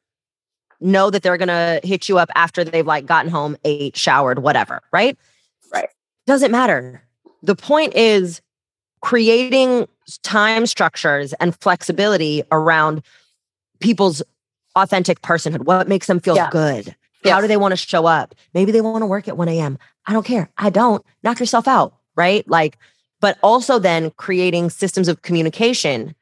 [0.79, 4.37] know that they're going to hit you up after they've like gotten home, ate, showered,
[4.37, 5.17] whatever, right?
[6.27, 7.01] Doesn't matter.
[7.41, 8.41] The point is
[9.01, 9.87] creating
[10.23, 13.01] time structures and flexibility around
[13.79, 14.21] people's
[14.75, 15.61] authentic personhood.
[15.65, 16.49] What makes them feel Yeah.
[16.51, 16.95] good?
[17.23, 17.33] Yeah.
[17.33, 18.35] How do they want to show up?
[18.53, 19.77] Maybe they want to work at 1 a.m.
[20.05, 20.49] I don't care.
[20.57, 21.03] I don't.
[21.23, 22.47] Knock yourself out, right?
[22.47, 22.77] Like,
[23.19, 26.13] but also then creating systems of communication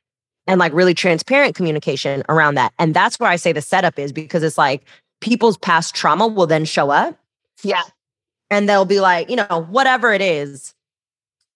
[0.48, 2.74] and like really transparent communication around that.
[2.80, 4.84] And that's where I say the setup is because it's like
[5.22, 7.18] people's past trauma will then show up
[7.64, 7.82] yeah
[8.50, 10.74] and they'll be like, you know, whatever it is,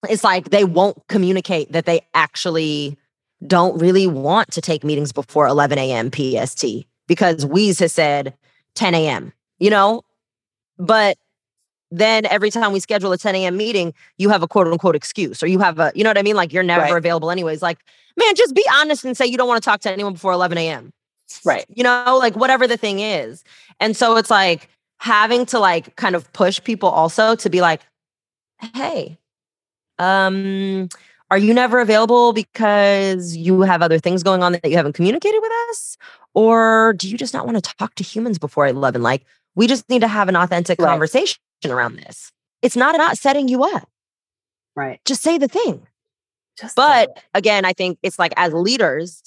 [0.07, 2.97] it's like they won't communicate that they actually
[3.45, 6.11] don't really want to take meetings before 11 a.m.
[6.11, 6.65] PST
[7.07, 8.33] because Weeze has said
[8.75, 10.03] 10 a.m., you know?
[10.77, 11.17] But
[11.91, 13.57] then every time we schedule a 10 a.m.
[13.57, 16.21] meeting, you have a quote unquote excuse or you have a, you know what I
[16.21, 16.35] mean?
[16.35, 16.97] Like you're never Right.
[16.97, 17.61] available anyways.
[17.61, 17.79] Like,
[18.17, 20.57] man, just be honest and say you don't want to talk to anyone before 11
[20.57, 20.93] a.m
[21.45, 23.43] right you know like whatever the thing is
[23.79, 24.67] and so it's like
[24.99, 27.81] having to like kind of push people also to be like
[28.75, 29.17] hey
[29.97, 30.87] um
[31.31, 35.39] are you never available because you have other things going on that you haven't communicated
[35.41, 35.95] with us?
[36.33, 39.25] Or do you just not want to talk to humans before 11 like?
[39.53, 40.87] We just need to have an authentic Right.
[40.89, 42.31] conversation around this.
[42.63, 43.87] It's not not setting you up.
[44.75, 44.99] Right.
[45.05, 45.85] Just say the thing.
[46.57, 49.21] Just but again, I think it's like as leaders,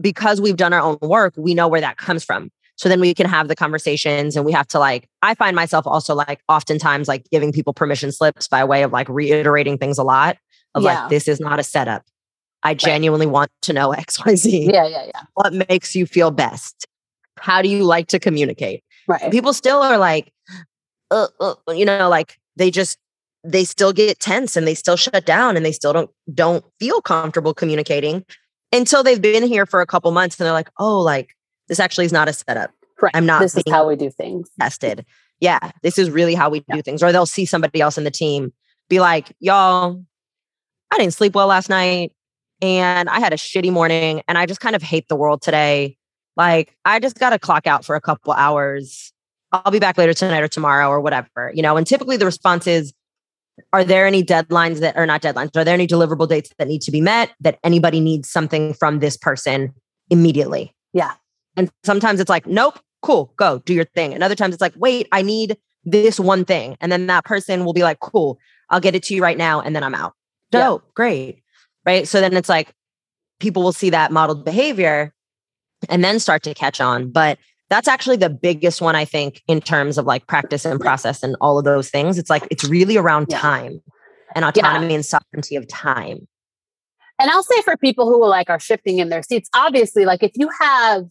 [0.00, 2.50] because we've done our own work, we know where that comes from.
[2.78, 5.86] So then we can have the conversations and we have to like, I find myself
[5.86, 10.04] also like oftentimes like giving people permission slips by way of like reiterating things a
[10.04, 10.38] lot
[10.74, 11.00] of Yeah.
[11.02, 12.04] like, this is not a setup.
[12.62, 14.72] I genuinely want to know XYZ.
[14.72, 16.86] yeah yeah yeah What makes you feel best?
[17.38, 18.82] How do you like to communicate?
[19.06, 20.32] right people still are like
[21.10, 22.98] uh, uh, you know like they just
[23.42, 27.00] they still get tense and they still shut down and they still don't don't feel
[27.00, 28.24] comfortable communicating
[28.72, 31.34] until they've been here for a couple months and they're like, oh, like
[31.68, 32.70] this actually is not a setup.
[32.98, 33.16] Correct.
[33.16, 34.50] I'm not This is how we do things.
[34.60, 35.04] tested.
[35.40, 36.76] Yeah, this is really how we Yeah.
[36.76, 37.02] do things.
[37.02, 38.52] Or they'll see somebody else in the team
[38.88, 40.02] be like, y'all,
[40.90, 42.12] I didn't sleep well last night
[42.60, 45.96] and I had a shitty morning and I just kind of hate the world today.
[46.36, 49.12] Like, I just got to clock out for a couple hours.
[49.52, 51.76] I'll be back later tonight or tomorrow or whatever, you know.
[51.76, 52.92] And typically the response is,
[53.72, 55.56] are there any deadlines that are not deadlines?
[55.56, 59.00] Are there any deliverable dates that need to be met that anybody needs something from
[59.00, 59.74] this person
[60.10, 60.74] immediately?
[60.92, 61.12] Yeah.
[61.58, 64.14] And sometimes it's like, nope, cool, go do your thing.
[64.14, 66.76] And other times it's like, wait, I need this one thing.
[66.80, 68.38] And then that person will be like, cool,
[68.70, 69.60] I'll get it to you right now.
[69.60, 70.14] And then I'm out.
[70.52, 70.76] Yeah.
[70.94, 71.42] Great.
[71.84, 72.06] Right.
[72.06, 72.72] So then it's like
[73.40, 75.12] people will see that modeled behavior
[75.88, 77.10] and then start to catch on.
[77.10, 77.38] But
[77.70, 81.36] that's actually the biggest one, I think, in terms of like practice and process and
[81.40, 82.18] all of those things.
[82.18, 83.38] It's like it's really around Yeah.
[83.38, 83.82] time
[84.34, 86.28] and autonomy and sovereignty of time.
[87.18, 90.22] And I'll say for people who are like are shifting in their seats, obviously, like
[90.22, 91.06] if you have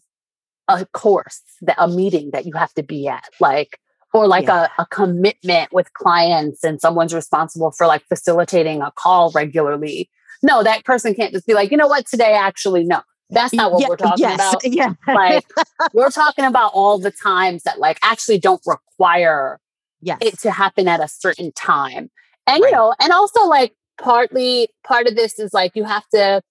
[0.68, 3.80] a course that a meeting that you have to be at, like
[4.14, 4.68] or like Yeah.
[4.78, 10.10] a, a commitment with clients and someone's responsible for like facilitating a call regularly.
[10.44, 13.02] No, that person can't just be like, you know what, today actually no.
[13.30, 14.64] That's not what Yeah, we're talking yes, about.
[14.66, 14.94] Yeah.
[15.08, 15.46] Like
[15.94, 19.60] we're talking about all the times that like actually don't require
[20.02, 20.20] yes.
[20.22, 22.10] it to happen at a certain time.
[22.46, 26.42] And you know, and also like partly part of this is like you have to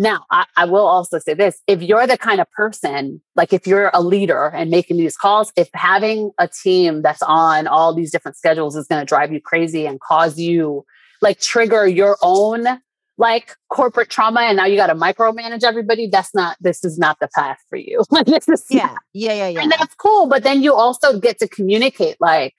[0.00, 3.66] now I, I will also say this if you're the kind of person like if
[3.66, 8.10] you're a leader and making these calls if having a team that's on all these
[8.10, 10.84] different schedules is going to drive you crazy and cause you
[11.22, 12.66] like trigger your own
[13.18, 17.18] like corporate trauma and now you got to micromanage everybody that's not this is not
[17.20, 18.94] the path for you like this is yeah.
[19.12, 19.34] Yeah.
[19.34, 19.48] Yeah.
[19.48, 19.62] Yeah.
[19.62, 20.26] and that's cool.
[20.26, 22.54] But then you also get to communicate like,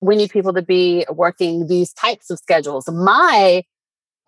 [0.00, 2.88] we need people to be working these types of schedules.
[2.90, 3.64] My,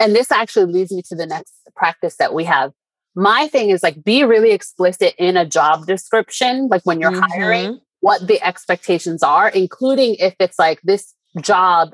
[0.01, 2.73] and this actually leads me to the next practice that we have.
[3.15, 7.75] My thing is like, be really explicit in a job description, like when you're hiring,
[7.75, 7.81] Mhm.
[8.01, 11.93] what the expectations are, including if it's like this job,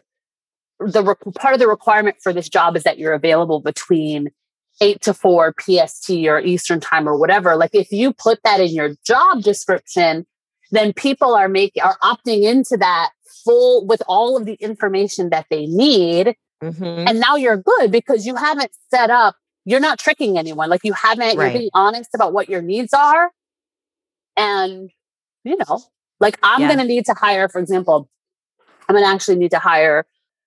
[0.79, 4.29] the re- part of the requirement for this job is that you're available between
[4.81, 7.57] eight to four PST or Eastern time or whatever.
[7.57, 10.25] Like if you put that in your job description,
[10.71, 13.11] then people are making are opting into that
[13.45, 16.37] full with all of the information that they need.
[16.62, 17.09] Mhm.
[17.09, 20.68] And now you're good because you haven't set up, you're not tricking anyone.
[20.71, 21.53] Like you haven't, Right.
[21.53, 23.31] you're being honest about what your needs are.
[24.37, 24.90] And,
[25.44, 25.83] you know,
[26.21, 26.68] like I'm Yeah.
[26.68, 28.09] going to need to hire, for example,
[28.88, 30.07] I'm going to actually need to hire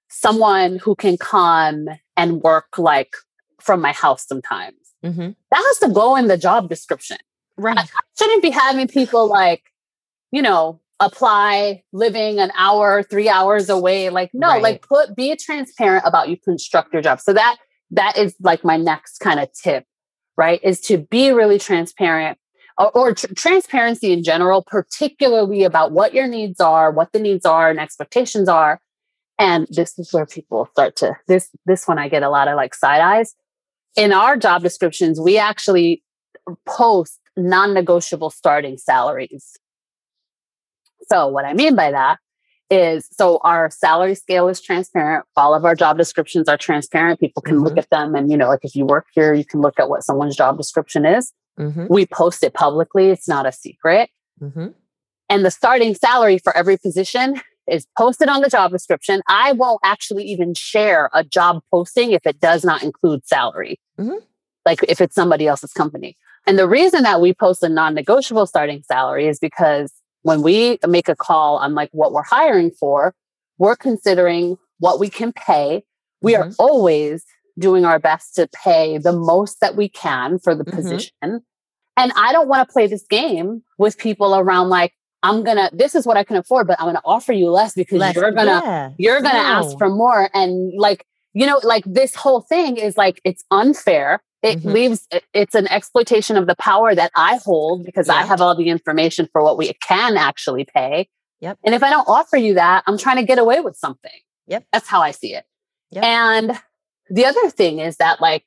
[0.09, 3.15] someone who can come and work like
[3.61, 4.75] from my house sometimes.
[5.03, 5.35] Mhm.
[5.51, 7.17] That has to go in the job description.
[7.57, 7.77] Right.
[7.77, 7.85] I
[8.17, 9.63] shouldn't be having people like,
[10.31, 14.09] you know, apply living an hour, three hours away.
[14.09, 14.61] Like, no, Right.
[14.63, 17.19] like put be transparent about you construct your job.
[17.19, 17.57] So that
[17.91, 19.85] that is like my next kind of tip,
[20.37, 20.61] right?
[20.63, 22.37] Is to be really transparent
[22.77, 27.45] or, or tr- transparency in general, particularly about what your needs are, what the needs
[27.45, 28.79] are and expectations are.
[29.39, 32.55] And this is where people start to this this one I get a lot of
[32.55, 33.35] like side eyes.
[33.97, 36.03] In our job descriptions, we actually
[36.67, 39.57] post non-negotiable starting salaries.
[41.11, 42.17] So what I mean by that
[42.69, 45.25] is so our salary scale is transparent.
[45.35, 47.19] All of our job descriptions are transparent.
[47.19, 47.79] People can look Mhm.
[47.79, 50.03] at them and you know, like if you work here, you can look at what
[50.05, 51.33] someone's job description is.
[51.59, 51.89] Mhm.
[51.89, 53.09] We post it publicly.
[53.09, 54.09] It's not a secret.
[54.41, 54.73] Mhm.
[55.29, 59.21] And the starting salary for every position is posted on the job description.
[59.27, 64.21] I won't actually even share a job posting if it does not include salary, Mhm.
[64.65, 66.17] like if it's somebody else's company.
[66.47, 69.91] And the reason that we post a non negotiable starting salary is because
[70.23, 73.13] when we make a call on like what we're hiring for,
[73.57, 75.83] we're considering what we can pay.
[76.21, 77.25] We are always
[77.59, 80.71] doing our best to pay the most that we can for the Mhm.
[80.75, 81.11] position.
[81.97, 85.93] And I don't want to play this game with people around like, I'm gonna, this
[85.93, 88.61] is what I can afford, but I'm gonna offer you less because Less- you're gonna,
[88.63, 88.89] yeah.
[88.97, 90.29] you're gonna ask for more.
[90.33, 94.23] And like, you know, like this whole thing is like, it's unfair.
[94.41, 94.73] It Mhm.
[94.73, 98.69] leaves, it's an exploitation of the power that I hold because I have all the
[98.69, 101.07] information for what we can actually pay.
[101.41, 101.59] Yep.
[101.63, 104.11] And if I don't offer you that, I'm trying to get away with something.
[104.47, 104.65] Yep.
[104.73, 105.45] That's how I see it.
[105.91, 106.03] Yep.
[106.03, 106.59] And
[107.09, 108.45] the other thing is that like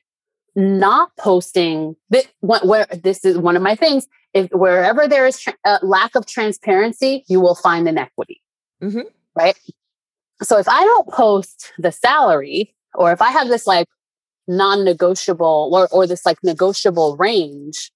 [0.57, 5.55] not posting that where this is one of my things if wherever there is tra-
[5.65, 8.41] a lack of transparency you will find inequity
[8.81, 9.11] Mhm.
[9.35, 9.59] right
[10.41, 13.89] so if i don't post the salary or if i have this like
[14.49, 17.91] non-negotiable or, or this like negotiable range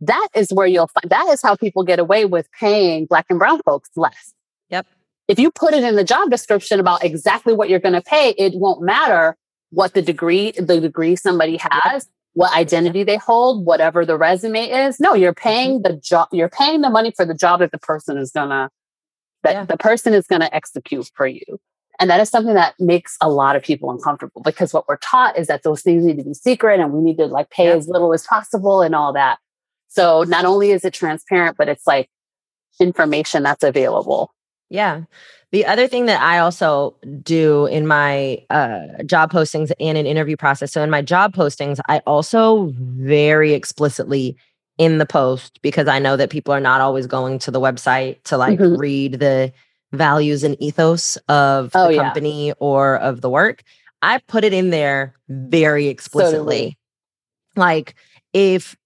[0.00, 3.38] that is where you'll find that is how people get away with paying black and
[3.38, 4.34] brown folks less
[4.70, 4.86] Yep.
[5.28, 8.30] if you put it in the job description about exactly what you're going to pay
[8.38, 9.36] it won't matter
[9.70, 15.00] what the degree the degree somebody has what identity they hold, whatever the resume is.
[15.00, 15.48] No, you're mm-hmm.
[15.48, 18.70] paying the job, you're paying the money for the job that the person is gonna
[19.42, 19.64] that Yeah.
[19.64, 21.58] the person is gonna execute for you.
[22.00, 25.38] And that is something that makes a lot of people uncomfortable because what we're taught
[25.38, 27.76] is that those things need to be secret and we need to like pay Yep.
[27.78, 29.38] as little as possible and all that.
[29.88, 32.08] So not only is it transparent, but it's like
[32.80, 34.32] information that's available.
[34.70, 35.02] Yeah.
[35.52, 40.36] The other thing that I also do in my uh, job postings and in interview
[40.36, 40.72] process.
[40.72, 44.36] So in my job postings, I also very explicitly
[44.78, 48.20] in the post because I know that people are not always going to the website
[48.24, 48.76] to like Mhm.
[48.76, 49.52] read the
[49.96, 52.02] values and ethos of Oh, the yeah.
[52.04, 53.62] company or of the work.
[54.02, 56.76] I put it in there very explicitly.
[57.56, 57.94] Like
[58.32, 58.76] if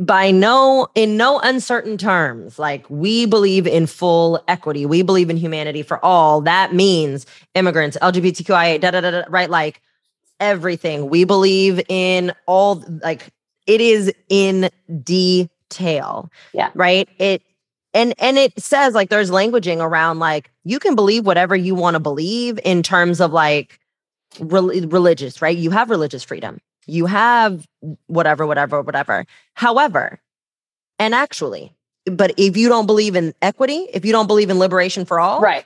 [0.00, 5.36] by no in no uncertain terms like we believe in full equity we believe in
[5.36, 9.80] humanity for all that means immigrants lgbtqia da, da, da, da, right like
[10.40, 13.28] everything we believe in all like
[13.66, 14.70] it is in
[15.04, 16.70] detail Yeah.
[16.74, 17.42] right it
[17.94, 21.94] and and it says like there's languaging around like you can believe whatever you want
[21.94, 23.78] to believe in terms of like
[24.38, 25.56] rel- religious right?
[25.56, 26.60] You have religious freedom.
[26.86, 27.66] You have
[28.06, 29.26] whatever whatever whatever.
[29.54, 30.20] However
[30.98, 31.72] and actually
[32.06, 35.40] but if you don't believe in equity if you don't believe in liberation for all
[35.40, 35.64] Right.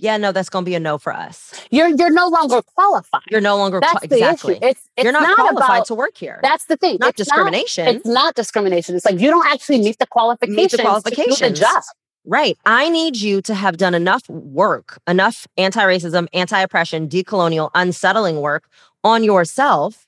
[0.00, 3.22] Yeah no that's going to be a no for us You're you're no longer qualified.
[3.30, 4.64] you're no longer that's the exactly issue.
[4.66, 6.96] It's, it's you're not, qualified about, to work here that's the thing.
[7.00, 8.96] not It's discrimination it's not discrimination.
[8.96, 11.82] It's like you don't actually meet the qualifications, Meet the to do the job.
[12.26, 12.58] Right.
[12.66, 18.40] I need you to have done enough work, enough anti racism, anti oppression, decolonial, unsettling
[18.40, 18.68] work
[19.02, 20.06] on yourself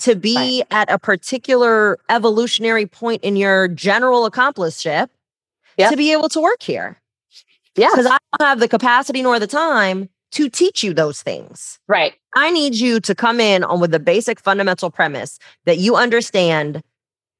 [0.00, 5.10] to be at a particular evolutionary point in your general accomplishment
[5.78, 5.90] Yep.
[5.90, 6.98] to be able to work here.
[7.76, 7.90] Yeah.
[7.90, 11.78] Because I don't have the capacity nor the time to teach you those things.
[11.88, 12.14] Right.
[12.34, 16.82] I need you to come in on with the basic fundamental premise that you understand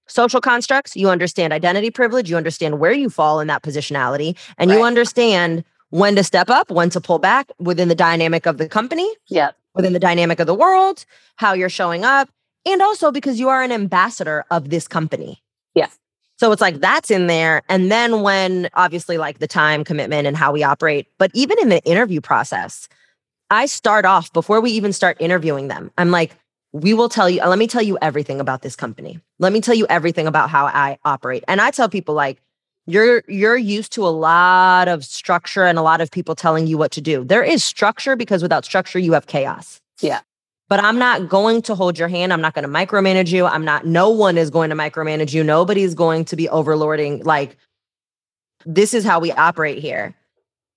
[0.08, 4.70] social constructs, you understand identity privilege, you understand where you fall in that positionality, and
[4.70, 8.68] you understand when to step up, when to pull back within the dynamic of the
[8.68, 9.50] company, Yeah.
[9.74, 11.04] within the dynamic of the world,
[11.36, 12.28] how you're showing up,
[12.64, 15.42] and also because you are an ambassador of this company.
[15.74, 15.88] Yeah.
[16.38, 17.62] So it's like that's in there.
[17.68, 21.68] And then when obviously like the time commitment and how we operate, but even in
[21.68, 22.88] the interview process,
[23.50, 25.90] I start off before we even start interviewing them.
[25.96, 26.36] I'm like,
[26.72, 29.20] we will tell you, let me tell you everything about this company.
[29.38, 31.44] Let me tell you everything about how I operate.
[31.48, 32.42] And I tell people like,
[32.86, 36.78] you're you're used to a lot of structure and a lot of people telling you
[36.78, 37.24] what to do.
[37.24, 39.80] There is structure because without structure you have chaos.
[40.00, 40.20] Yeah.
[40.68, 42.32] But I'm not going to hold your hand.
[42.32, 43.46] I'm not going to micromanage you.
[43.46, 45.44] I'm not no one is going to micromanage you.
[45.44, 47.56] Nobody's going to be overlording like
[48.64, 50.14] this is how we operate here.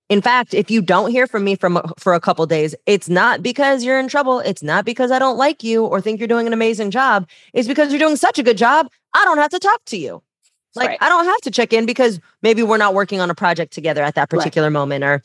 [0.10, 3.44] In fact, if you don't hear from me from for a couple days, it's not
[3.44, 4.40] because you're in trouble.
[4.40, 7.28] It's not because I don't like you or think you're doing an amazing job.
[7.54, 8.90] It's because you're doing such a good job.
[9.14, 10.24] I don't have to talk to you.
[10.76, 10.98] Like Right.
[11.02, 14.04] I don't have to check in because maybe we're not working on a project together
[14.04, 14.40] at that Right.
[14.40, 15.22] particular moment or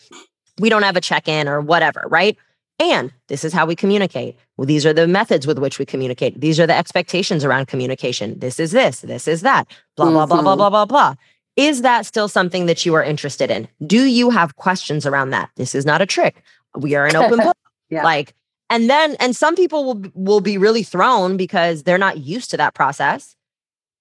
[0.58, 2.36] we don't have a check-in or whatever, right?
[2.78, 4.36] And this is how we communicate.
[4.56, 6.40] Well, these are the methods with which we communicate.
[6.40, 8.38] These are the expectations around communication.
[8.38, 10.56] This is this, this is that, blah, blah, blah, blah, Mhm.
[10.56, 11.14] blah, blah, blah.
[11.56, 13.68] Is that still something that you are interested in?
[13.86, 15.50] Do you have questions around that?
[15.54, 16.42] This is not a trick.
[16.76, 17.56] We are an open book.
[17.90, 18.02] Yeah.
[18.02, 18.34] Like,
[18.70, 22.56] and then, and some people will, will be really thrown because they're not used to
[22.56, 23.36] that process.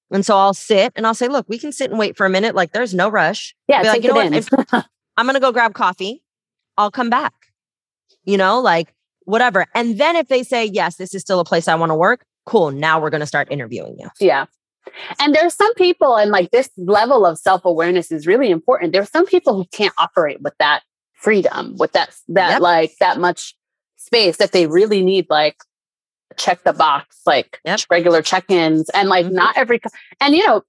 [0.09, 2.29] And so I'll sit and I'll say, look, we can sit and wait for a
[2.29, 2.55] minute.
[2.55, 3.55] Like, there's no rush.
[3.67, 3.81] Yeah.
[3.83, 4.85] Like, you know what?
[5.17, 6.23] I'm going to go grab coffee.
[6.77, 7.33] I'll come back.
[8.25, 8.93] You know, like
[9.25, 9.65] whatever.
[9.73, 12.25] And then if they say, yes, this is still a place I want to work,
[12.45, 12.71] cool.
[12.71, 14.09] Now we're going to start interviewing you.
[14.19, 14.45] Yeah.
[15.19, 18.91] And there's some people, and like this level of self awareness is really important.
[18.91, 20.81] There's some people who can't operate with that
[21.13, 22.61] freedom, with that, that Yep.
[22.61, 23.55] like that much
[23.95, 25.55] space that they really need, like,
[26.35, 27.79] check the box, like Yep.
[27.89, 28.89] regular check ins.
[28.89, 29.31] And like, Mhm.
[29.33, 29.79] not every,
[30.19, 30.63] and you know,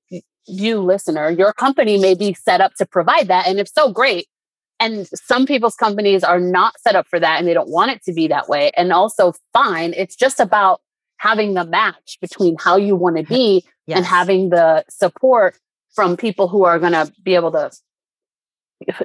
[0.47, 3.49] you listener, your company may be set up to provide that.
[3.49, 4.29] And if so, great.
[4.81, 8.03] And some people's companies are not set up for that and they don't want it
[8.05, 8.71] to be that way.
[8.77, 9.95] And also, fine.
[9.97, 10.81] It's just about
[11.19, 15.57] having the match between how you want to be and having the support
[15.95, 17.71] from people who are going to be able to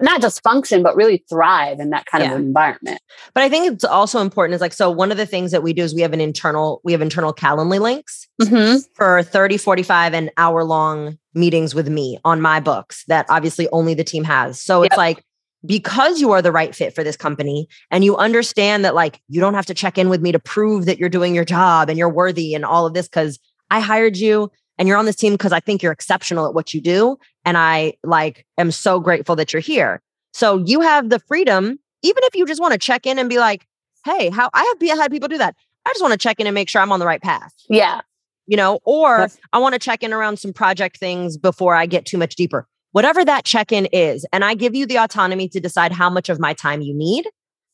[0.02, 2.34] not just function but really thrive in that kind Yeah.
[2.34, 3.00] of environment
[3.34, 5.74] But I think it's also important is like, so one of the things that we
[5.74, 8.80] do is we have an internal, we have internal Calendly links mm-hmm.
[8.96, 13.94] for 30, 45 and hour long meetings with me on my books that obviously only
[13.94, 14.62] the team has.
[14.62, 15.24] So it's like,
[15.66, 19.40] because you are the right fit for this company and you understand that like you
[19.42, 21.98] don't have to check in with me to prove that you're doing your job and
[21.98, 23.40] you're worthy and all of this because
[23.70, 26.74] I hired you and you're on this team because I think you're exceptional at what
[26.74, 27.18] you do.
[27.46, 30.02] And I like am so grateful that you're here.
[30.34, 33.40] So you have the freedom, even if you just want to check in and be
[33.40, 33.68] like,
[34.06, 35.56] hey, how I have be- had people do that.
[35.86, 37.54] I just want to check in and make sure I'm on the right path.
[37.70, 38.02] yeah
[38.48, 39.38] you know, or Yes.
[39.54, 42.68] I want to check in around some project things before I get too much deeper.
[42.92, 44.26] Whatever that check in is.
[44.34, 47.28] And I give you the autonomy to decide how much of my time you need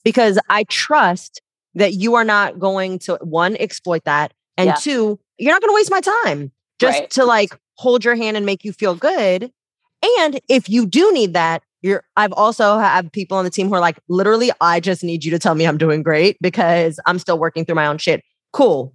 [0.04, 1.42] because I trust
[1.74, 4.34] that you are not going to one, exploit that.
[4.58, 4.76] And Yeah.
[4.76, 7.10] two, you're not going to waste my time just Right.
[7.12, 9.52] to like hold your hand and make you feel good.
[10.20, 13.76] And if you do need that, you're I've also have people on the team who
[13.76, 17.20] are like, literally, I just need you to tell me I'm doing great because I'm
[17.20, 18.22] still working through my own shit.
[18.54, 18.94] Cool.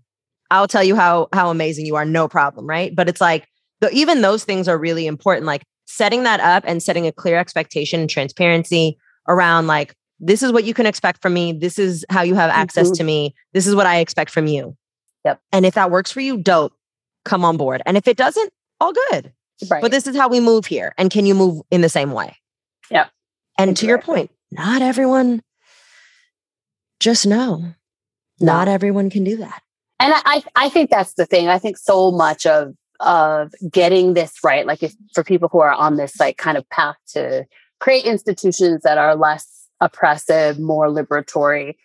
[0.50, 2.94] I'll tell you how how amazing you are, no problem, right?
[2.94, 3.46] But it's like
[3.80, 5.46] the, even those things are really important.
[5.46, 8.96] Like setting that up and setting a clear expectation and transparency
[9.28, 11.52] around like this is what you can expect from me.
[11.52, 12.96] This is how you have access Mhm.
[12.96, 13.34] to me.
[13.54, 14.76] This is what I expect from you.
[15.24, 15.40] Yep.
[15.52, 16.72] And if that works for you, dope.
[17.24, 17.82] Come on board.
[17.86, 19.32] And if it doesn't, all good.
[19.70, 19.82] Right.
[19.82, 20.94] But this is how we move here.
[20.96, 22.36] And can you move in the same way?
[22.90, 23.10] Yep.
[23.58, 25.42] And to your point, not everyone
[26.98, 27.74] just know.
[28.40, 29.62] Not everyone can do that.
[29.98, 31.48] and I I think that's the thing.
[31.48, 35.72] I think so much of of getting this right, like if for people who are
[35.72, 37.44] on this like kind of path to
[37.80, 41.76] create institutions that are less oppressive, more liberatory.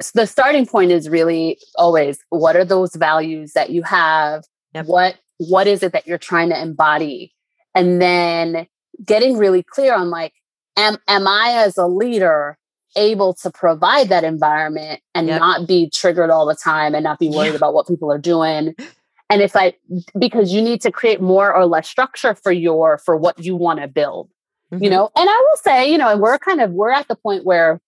[0.00, 4.44] s- The starting point is really always what are those values that you have?
[4.74, 4.86] Yep.
[4.86, 7.34] What what is it that you're trying to embody?
[7.74, 8.66] And then
[9.04, 10.32] getting really clear on like,
[10.78, 12.56] am am I as a leader
[12.96, 15.40] able to provide that environment and Yep.
[15.40, 17.56] not be triggered all the time and not be worried Yeah.
[17.56, 18.74] about what people are doing?
[19.28, 19.74] And if I
[20.18, 23.80] because you need to create more or less structure for your for what you want
[23.80, 24.30] to build
[24.72, 24.90] you Mhm.
[24.90, 25.10] know?
[25.16, 27.80] And i will say you know and we're kind of we're at the point where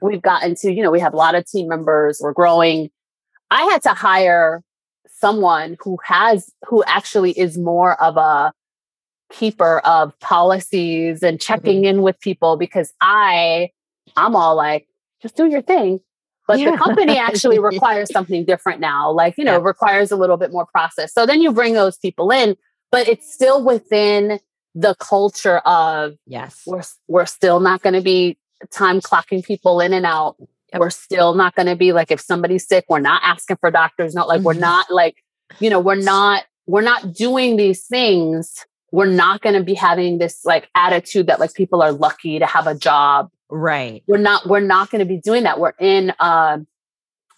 [0.00, 2.90] we've gotten to you know we have a lot of team members we're growing.
[3.50, 4.62] I had to hire
[5.08, 8.52] someone who has who actually is more of a
[9.32, 13.68] keeper of policies and checking in with people because i
[14.16, 14.88] i'm all like
[15.22, 16.00] just do your thing
[16.50, 16.72] but Yeah.
[16.72, 19.64] the company actually requires something different now like you know Yeah.
[19.64, 22.56] requires a little bit more process so then you bring those people in
[22.92, 24.40] but it's still within
[24.74, 26.62] the culture of Yes.
[26.66, 28.38] we're we're still not going to be
[28.70, 30.36] time clocking people in and out.
[30.72, 30.80] Yep.
[30.80, 34.14] We're still not going to be like if somebody's sick, we're not asking for doctors.
[34.14, 34.60] Not like we're Mhm.
[34.60, 35.16] not like
[35.60, 38.64] you know we're not we're not doing these things.
[38.92, 42.46] We're not going to be having this like attitude that like people are lucky to
[42.46, 43.30] have a job.
[43.50, 44.02] Right.
[44.06, 45.58] We're not we're not going to be doing that.
[45.58, 46.58] We're in uh,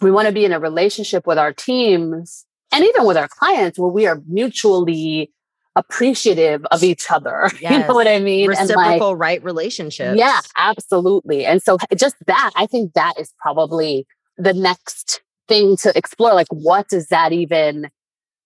[0.00, 3.78] we want to be in a relationship with our teams and even with our clients
[3.78, 5.32] where we are mutually
[5.76, 7.50] appreciative of each other.
[7.60, 8.50] You know what I mean?
[8.50, 10.18] And, like, Reciprocal right relationships.
[10.18, 11.46] yeah, absolutely.
[11.46, 14.06] And so just that, I think that is probably
[14.36, 16.34] the next thing to explore.
[16.34, 17.88] Like, what does that even,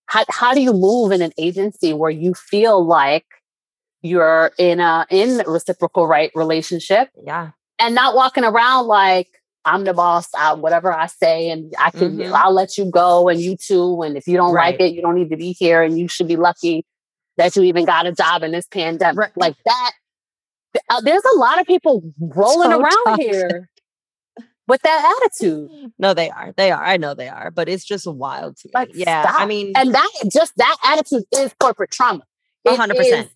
[0.07, 3.27] how, how do you move in an agency where you feel like
[4.07, 7.51] you're in a, in a reciprocal right relationship Yeah.
[7.79, 9.29] and not walking around like,
[9.65, 12.33] I'm the boss, I, whatever I say, and I can, Mhm.
[12.33, 14.01] I'll let you go and you too.
[14.03, 16.29] And if you don't like it, you don't need to be here and you should
[16.29, 16.87] be lucky
[17.37, 19.19] that you even got a job in this pandemic.
[19.19, 19.33] Right.
[19.37, 19.93] Like that.
[20.91, 23.69] Uh, there's a lot of people rolling So around here
[24.69, 25.71] with that attitude.
[25.99, 26.53] No, they are.
[26.57, 26.85] They are.
[26.85, 27.51] I know they are.
[27.51, 28.73] But it's just wild to me.
[28.75, 29.25] Like, yeah.
[29.37, 32.23] I mean, And that just that attitude is corporate trauma.
[32.65, 33.27] It hundred percent.
[33.27, 33.33] is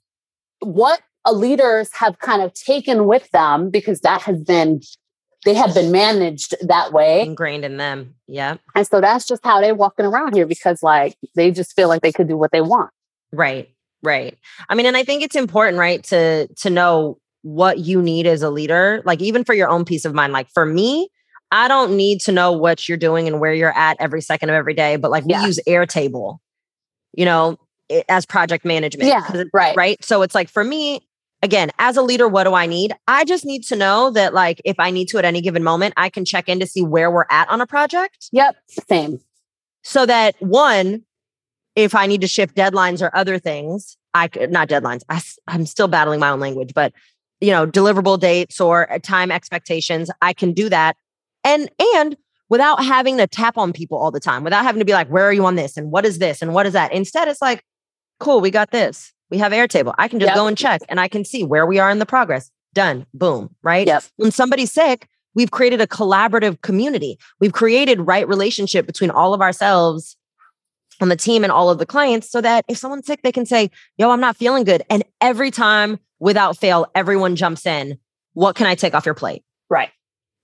[0.60, 1.00] What
[1.30, 4.80] leaders have kind of taken with them because that has been
[5.44, 7.22] they have been managed that way.
[7.22, 8.14] ingrained in them.
[8.26, 8.56] Yeah.
[8.74, 12.02] And so that's just how they're walking around here because like they just feel like
[12.02, 12.90] they could do what they want.
[13.32, 13.70] Right.
[14.02, 14.36] Right.
[14.68, 18.42] I mean, and I think it's important, right, to to know what you need as
[18.42, 20.32] a leader, like even for your own peace of mind.
[20.32, 21.08] Like for me,
[21.50, 24.54] I don't need to know what you're doing and where you're at every second of
[24.54, 25.46] every day, but like we Yeah.
[25.46, 26.38] use Airtable,
[27.14, 27.58] you know,
[28.08, 29.08] as project management.
[29.08, 29.76] Yeah, right.
[29.76, 30.04] Right.
[30.04, 31.00] So it's like for me,
[31.42, 32.94] again, as a leader, what do I need?
[33.08, 35.94] I just need to know that like if I need to at any given moment,
[35.96, 38.56] I can check in to see where we're at on a project Yep,
[38.88, 39.20] same.
[39.82, 41.02] so that one
[41.76, 45.22] if i need to shift deadlines or other things i could not deadlines I,
[45.54, 46.92] am still battling my own language but
[47.40, 50.96] you know deliverable dates or uh, time expectations i can do that
[51.44, 52.16] and and
[52.48, 55.24] without having to tap on people all the time without having to be like where
[55.24, 57.62] are you on this and what is this and what is that instead it's like
[58.20, 59.12] cool we got this.
[59.30, 59.94] We have airtable.
[59.98, 60.36] I can just Yep.
[60.36, 62.50] go and check and i can see where we are in the progress.
[62.72, 63.06] Done.
[63.12, 63.86] Boom right?
[63.86, 64.04] Yep.
[64.16, 67.16] when somebody's sick we've created a collaborative community.
[67.40, 70.16] We've created right relationship between all of ourselves
[71.00, 73.46] on the team and all of the clients so that if someone's sick they can
[73.46, 74.82] say yo i'm not feeling good.
[74.90, 77.98] And every time without fail everyone jumps in
[78.34, 79.42] what can i take off your plate?
[79.68, 79.90] Right.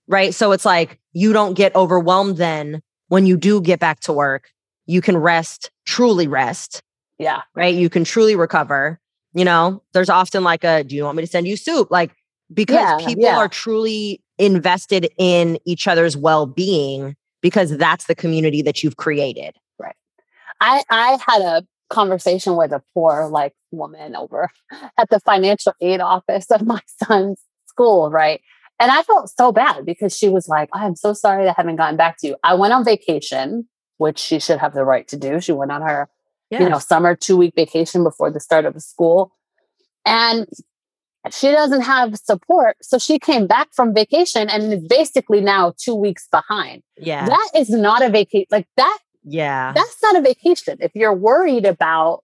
[0.07, 0.33] right?
[0.33, 2.81] So it's like you don't get overwhelmed then.
[3.09, 4.49] When you do get back to work
[4.85, 6.81] you can rest truly rest
[7.19, 7.41] Yeah.
[7.55, 8.99] right you can truly recover
[9.33, 12.11] you know there's often like a do you want me to send you soup like
[12.53, 13.37] because Yeah, people yeah.
[13.37, 19.95] are truly invested in each other's well-being because that's the community that you've created Right.
[20.61, 24.49] I I had a conversation with a poor like woman over
[24.97, 28.41] at the financial aid office of my son's school, right?
[28.79, 31.77] And I felt so bad because she was like, I'm so sorry that I haven't
[31.77, 32.35] gotten back to you.
[32.43, 35.41] I went on vacation, which she should have the right to do.
[35.41, 36.09] She went on her,
[36.49, 36.63] Yeah.
[36.63, 39.33] you know, summer two week vacation before the start of the school.
[40.05, 40.47] And
[41.31, 42.77] she doesn't have support.
[42.81, 46.83] So she came back from vacation and is basically now two weeks behind.
[46.97, 47.25] yeah.
[47.25, 48.47] That is not a vacation.
[48.49, 49.73] Like that yeah.
[49.75, 50.77] that's not a vacation.
[50.79, 52.23] If you're worried about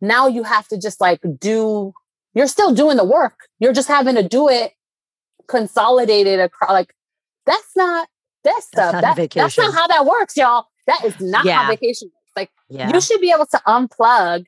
[0.00, 1.92] now you have to just like do,
[2.34, 3.48] you're still doing the work.
[3.60, 4.72] You're just having to do it
[5.46, 6.70] consolidated across.
[6.70, 6.94] Like
[7.46, 8.08] that's not
[8.44, 8.92] that stuff.
[8.92, 10.66] not a That, that's not how that works, y'all.
[10.86, 11.62] That is not Yeah.
[11.64, 12.17] how vacation works.
[12.38, 12.92] Like yeah.
[12.92, 14.44] you should be able to unplug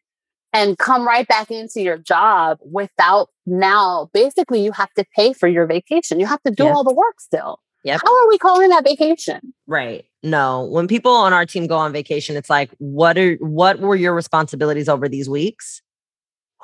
[0.52, 5.48] and come right back into your job without now basically you have to pay for
[5.48, 6.20] your vacation.
[6.20, 7.58] You have to do all the work still.
[7.82, 7.98] Yeah.
[8.04, 9.54] How are we calling that vacation?
[9.66, 10.04] Right.
[10.22, 10.64] No.
[10.64, 14.14] When people on our team go on vacation, it's like, what are what were your
[14.14, 15.80] responsibilities over these weeks?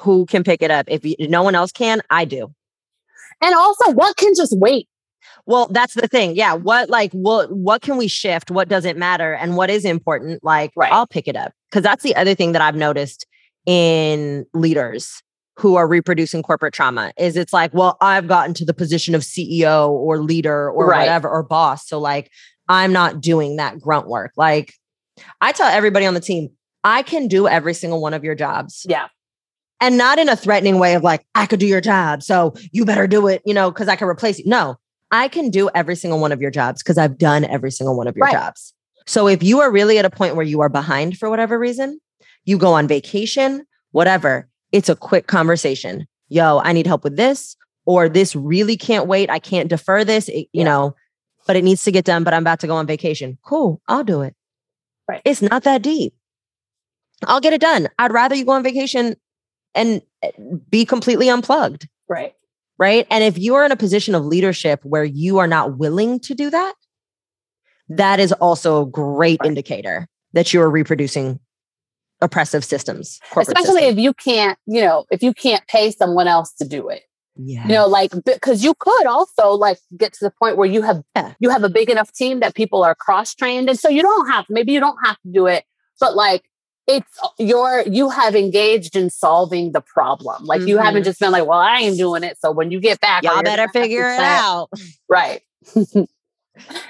[0.00, 0.86] Who can pick it up?
[0.88, 2.52] If you, no one else can, I do.
[3.42, 4.88] And also what can just wait?
[5.46, 6.34] Well, that's the thing.
[6.36, 6.54] Yeah.
[6.54, 8.50] What like what what can we shift?
[8.50, 9.32] What doesn't matter?
[9.34, 10.42] And what is important?
[10.42, 10.92] Like Right.
[10.92, 11.52] I'll pick it up.
[11.72, 13.26] Cause that's the other thing that I've noticed
[13.66, 15.22] in leaders
[15.58, 19.22] who are reproducing corporate trauma is it's like, well, I've gotten to the position of
[19.22, 21.00] CEO or leader or Right.
[21.00, 21.86] whatever or boss.
[21.88, 22.30] So like
[22.68, 24.32] I'm not doing that grunt work.
[24.36, 24.74] Like
[25.40, 26.48] I tell everybody on the team,
[26.84, 29.06] I can do every single one of your jobs Yeah.
[29.80, 32.84] and not in a threatening way of like i could do your job so you
[32.84, 34.76] better do it you know because i can replace you no
[35.10, 38.06] i can do every single one of your jobs because i've done every single one
[38.06, 38.32] of your Right.
[38.32, 38.72] jobs
[39.06, 42.00] so if you are really at a point where you are behind for whatever reason
[42.44, 47.56] you go on vacation whatever it's a quick conversation yo i need help with this
[47.84, 50.64] or this really can't wait i can't defer this it- you Yeah.
[50.64, 50.94] know
[51.46, 54.04] but it needs to get done but i'm about to go on vacation cool i'll
[54.04, 54.34] do it
[55.08, 55.22] Right.
[55.24, 56.14] it's not that deep
[57.26, 57.88] I'll get it done.
[57.98, 59.16] I'd rather you go on vacation
[59.74, 60.32] and eh,
[60.68, 62.34] be completely unplugged, Right.
[62.78, 63.06] Right?
[63.10, 66.50] And if you're in a position of leadership where you are not willing to do
[66.50, 66.74] that,
[67.88, 69.48] that is also a great Right.
[69.48, 71.38] indicator that you are reproducing
[72.20, 73.20] oppressive systems.
[73.36, 73.92] Especially systems.
[73.92, 77.02] if you can't, you know, if you can't pay someone else to do it.
[77.38, 77.62] yeah.
[77.68, 81.02] You know, like because you could also like get to the point where you have
[81.14, 81.34] Yeah.
[81.38, 84.28] you have a big enough team that people are cross trained, and so you don't
[84.30, 85.64] have maybe you don't have to do it,
[86.00, 86.44] but like
[86.86, 90.44] it's your you have engaged in solving the problem.
[90.44, 91.06] Like you haven't Mhm.
[91.06, 92.38] just been like, well, I ain't doing it.
[92.40, 94.70] So when you get back, y'all better gonna have to figure it chat." out.
[95.08, 95.40] Right.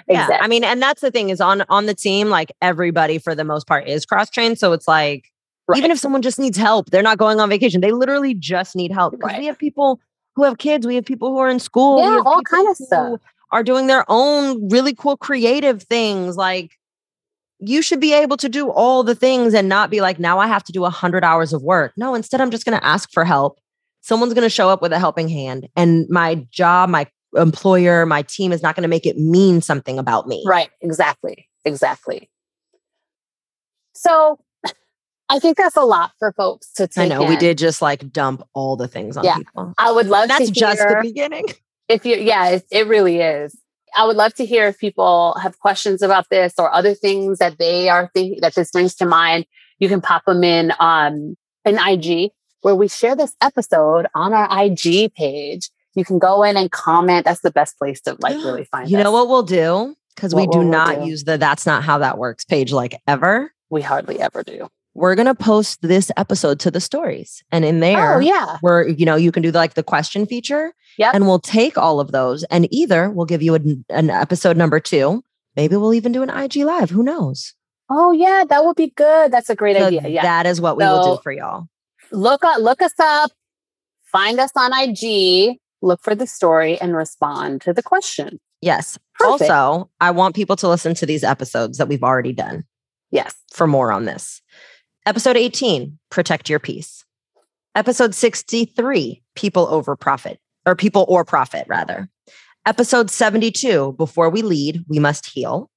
[0.09, 0.39] Yeah.
[0.41, 3.45] I mean, and that's the thing is on on the team, like everybody for the
[3.45, 4.59] most part is cross trained.
[4.59, 5.25] So it's like
[5.69, 5.79] Right.
[5.79, 7.81] even if someone just needs help, they're not going on vacation.
[7.81, 9.15] They literally just need help.
[9.15, 9.39] Because Right.
[9.41, 9.99] we have people
[10.37, 12.69] who have kids, we have people who are in school, we Yeah, have all kind
[12.69, 13.21] of stuff.
[13.53, 16.37] Are doing their own really cool creative things.
[16.37, 16.79] Like
[17.59, 20.47] you should be able to do all the things and not be like, now I
[20.47, 21.93] have to do a hundred hours of work.
[21.97, 23.59] No, instead I'm just gonna ask for help.
[24.03, 25.69] Someone's gonna show up with a helping hand.
[25.77, 30.27] And my job, my employer, my team is not gonna make it mean something about
[30.29, 30.45] me.
[30.47, 30.71] Right.
[30.81, 31.49] Exactly.
[31.65, 32.31] Exactly.
[33.95, 34.39] So
[35.29, 37.11] I think that's a lot for folks to take.
[37.11, 39.37] I know we did just like dump all the things on Yeah.
[39.39, 39.73] people.
[39.79, 41.47] I would love That's to just the beginning.
[41.89, 43.57] if you yeah, it, it really is.
[43.97, 47.59] I would love to hear if people have questions about this or other things that
[47.59, 49.47] they are thinking that this brings to mind.
[49.79, 52.31] You can pop them in um an IG
[52.63, 55.71] where we share this episode on our IG page.
[55.95, 57.25] You can go in and comment.
[57.25, 59.05] That's the best place to like really find You us.
[59.05, 59.95] know what we'll do?
[60.15, 61.07] Because we do will we not do?
[61.07, 63.53] use the that's not how that works page like ever.
[63.71, 64.69] We hardly ever do.
[64.97, 67.43] We're gonna post this episode to the stories.
[67.53, 68.57] And in there, Oh yeah.
[68.63, 70.73] where you know you can do like the question feature.
[70.99, 71.15] Yep.
[71.15, 74.81] And we'll take all of those and either we'll give you an, an episode number
[74.81, 75.23] two.
[75.55, 76.91] Maybe we'll even do an IG live.
[76.91, 77.55] Who knows?
[77.91, 79.31] Oh yeah, that would be good.
[79.31, 80.09] That's a great So idea.
[80.09, 80.23] Yeah.
[80.23, 81.67] That is what we will do for y'all.
[82.11, 83.31] look up, look us up,
[84.05, 88.41] find us on IG, look for the story, and respond to the question.
[88.63, 88.99] Yes.
[89.19, 89.51] Perfect.
[89.51, 92.65] Also, I want people to listen to these episodes that we've already done.
[93.11, 93.35] Yes.
[93.53, 94.43] for more on this.
[95.07, 97.05] Episode 18, protect your peace.
[97.77, 102.09] Episode 63, people over profit, or people or profit, rather.
[102.67, 105.71] Episode 72, before we lead, we must heal.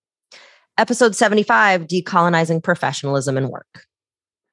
[0.79, 3.85] Episode 75, decolonizing professionalism and work.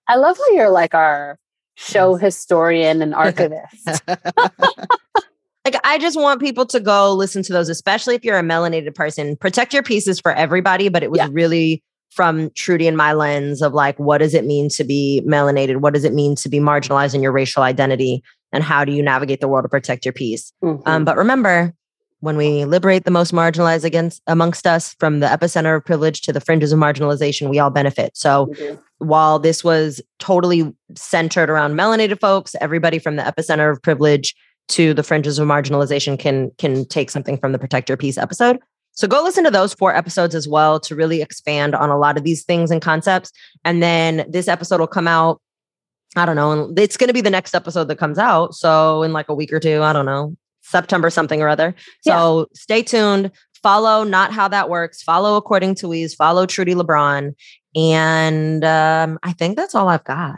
[0.08, 1.38] I love how you're like our
[1.76, 3.86] show historian and archivist.
[4.06, 8.94] like, I just want people to go listen to those, especially if you're a melanated
[8.94, 9.36] person.
[9.36, 11.28] Protect your pieces for everybody, but it was Yeah.
[11.30, 15.78] really from Trudi and my lens of like, what does it mean to be melanated?
[15.78, 18.22] What does it mean to be marginalized in your racial identity?
[18.52, 20.52] And how do you navigate the world to protect your peace?
[20.64, 20.82] Mhm.
[20.86, 21.74] Um, but remember,
[22.20, 26.32] when we liberate the most marginalized against amongst us from the epicenter of privilege to
[26.32, 28.16] the fringes of marginalization, we all benefit.
[28.16, 28.78] So do.
[28.98, 34.34] while this was totally centered around melanated folks, everybody from the epicenter of privilege
[34.68, 38.59] to the fringes of marginalization can can take something from the protect your peace episode.
[38.97, 42.16] So go listen to those four episodes as well to really expand on a lot
[42.16, 43.30] of these things and concepts.
[43.64, 45.40] And then this episode will come out.
[46.16, 46.72] I don't know.
[46.76, 48.55] It's going to be the next episode that comes out.
[48.55, 51.74] So in like a week or two, I don't know, September something or other.
[52.01, 52.44] So yeah.
[52.55, 53.30] stay tuned.
[53.62, 55.03] Follow not how that works.
[55.03, 56.16] Follow according to Weeze.
[56.16, 57.34] Follow Trudi Lebron.
[57.74, 60.36] And um, I think that's all I've got.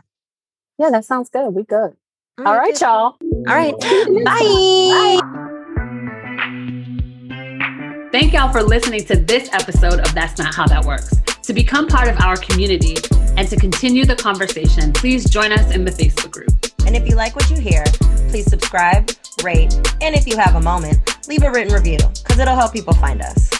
[0.78, 1.50] Yeah, that sounds good.
[1.50, 1.94] We good.
[2.38, 3.16] All right, y'all.
[3.20, 3.74] All right.
[4.24, 5.20] Bye.
[5.20, 5.44] Bye.
[8.10, 11.14] Thank y'all for listening to this episode of That's Not How That Works.
[11.42, 12.96] To become part of our community
[13.36, 16.48] and to continue the conversation, please join us in the Facebook group.
[16.86, 17.84] And if you like what you hear,
[18.30, 19.10] please subscribe,
[19.44, 22.94] rate, and if you have a moment, leave a written review because it'll help people
[22.94, 23.50] find us.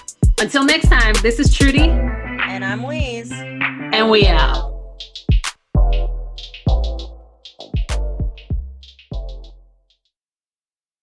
[0.40, 1.90] Until next time, this is Trudi.
[1.90, 3.30] And I'm Weeze.
[3.92, 4.77] And we out.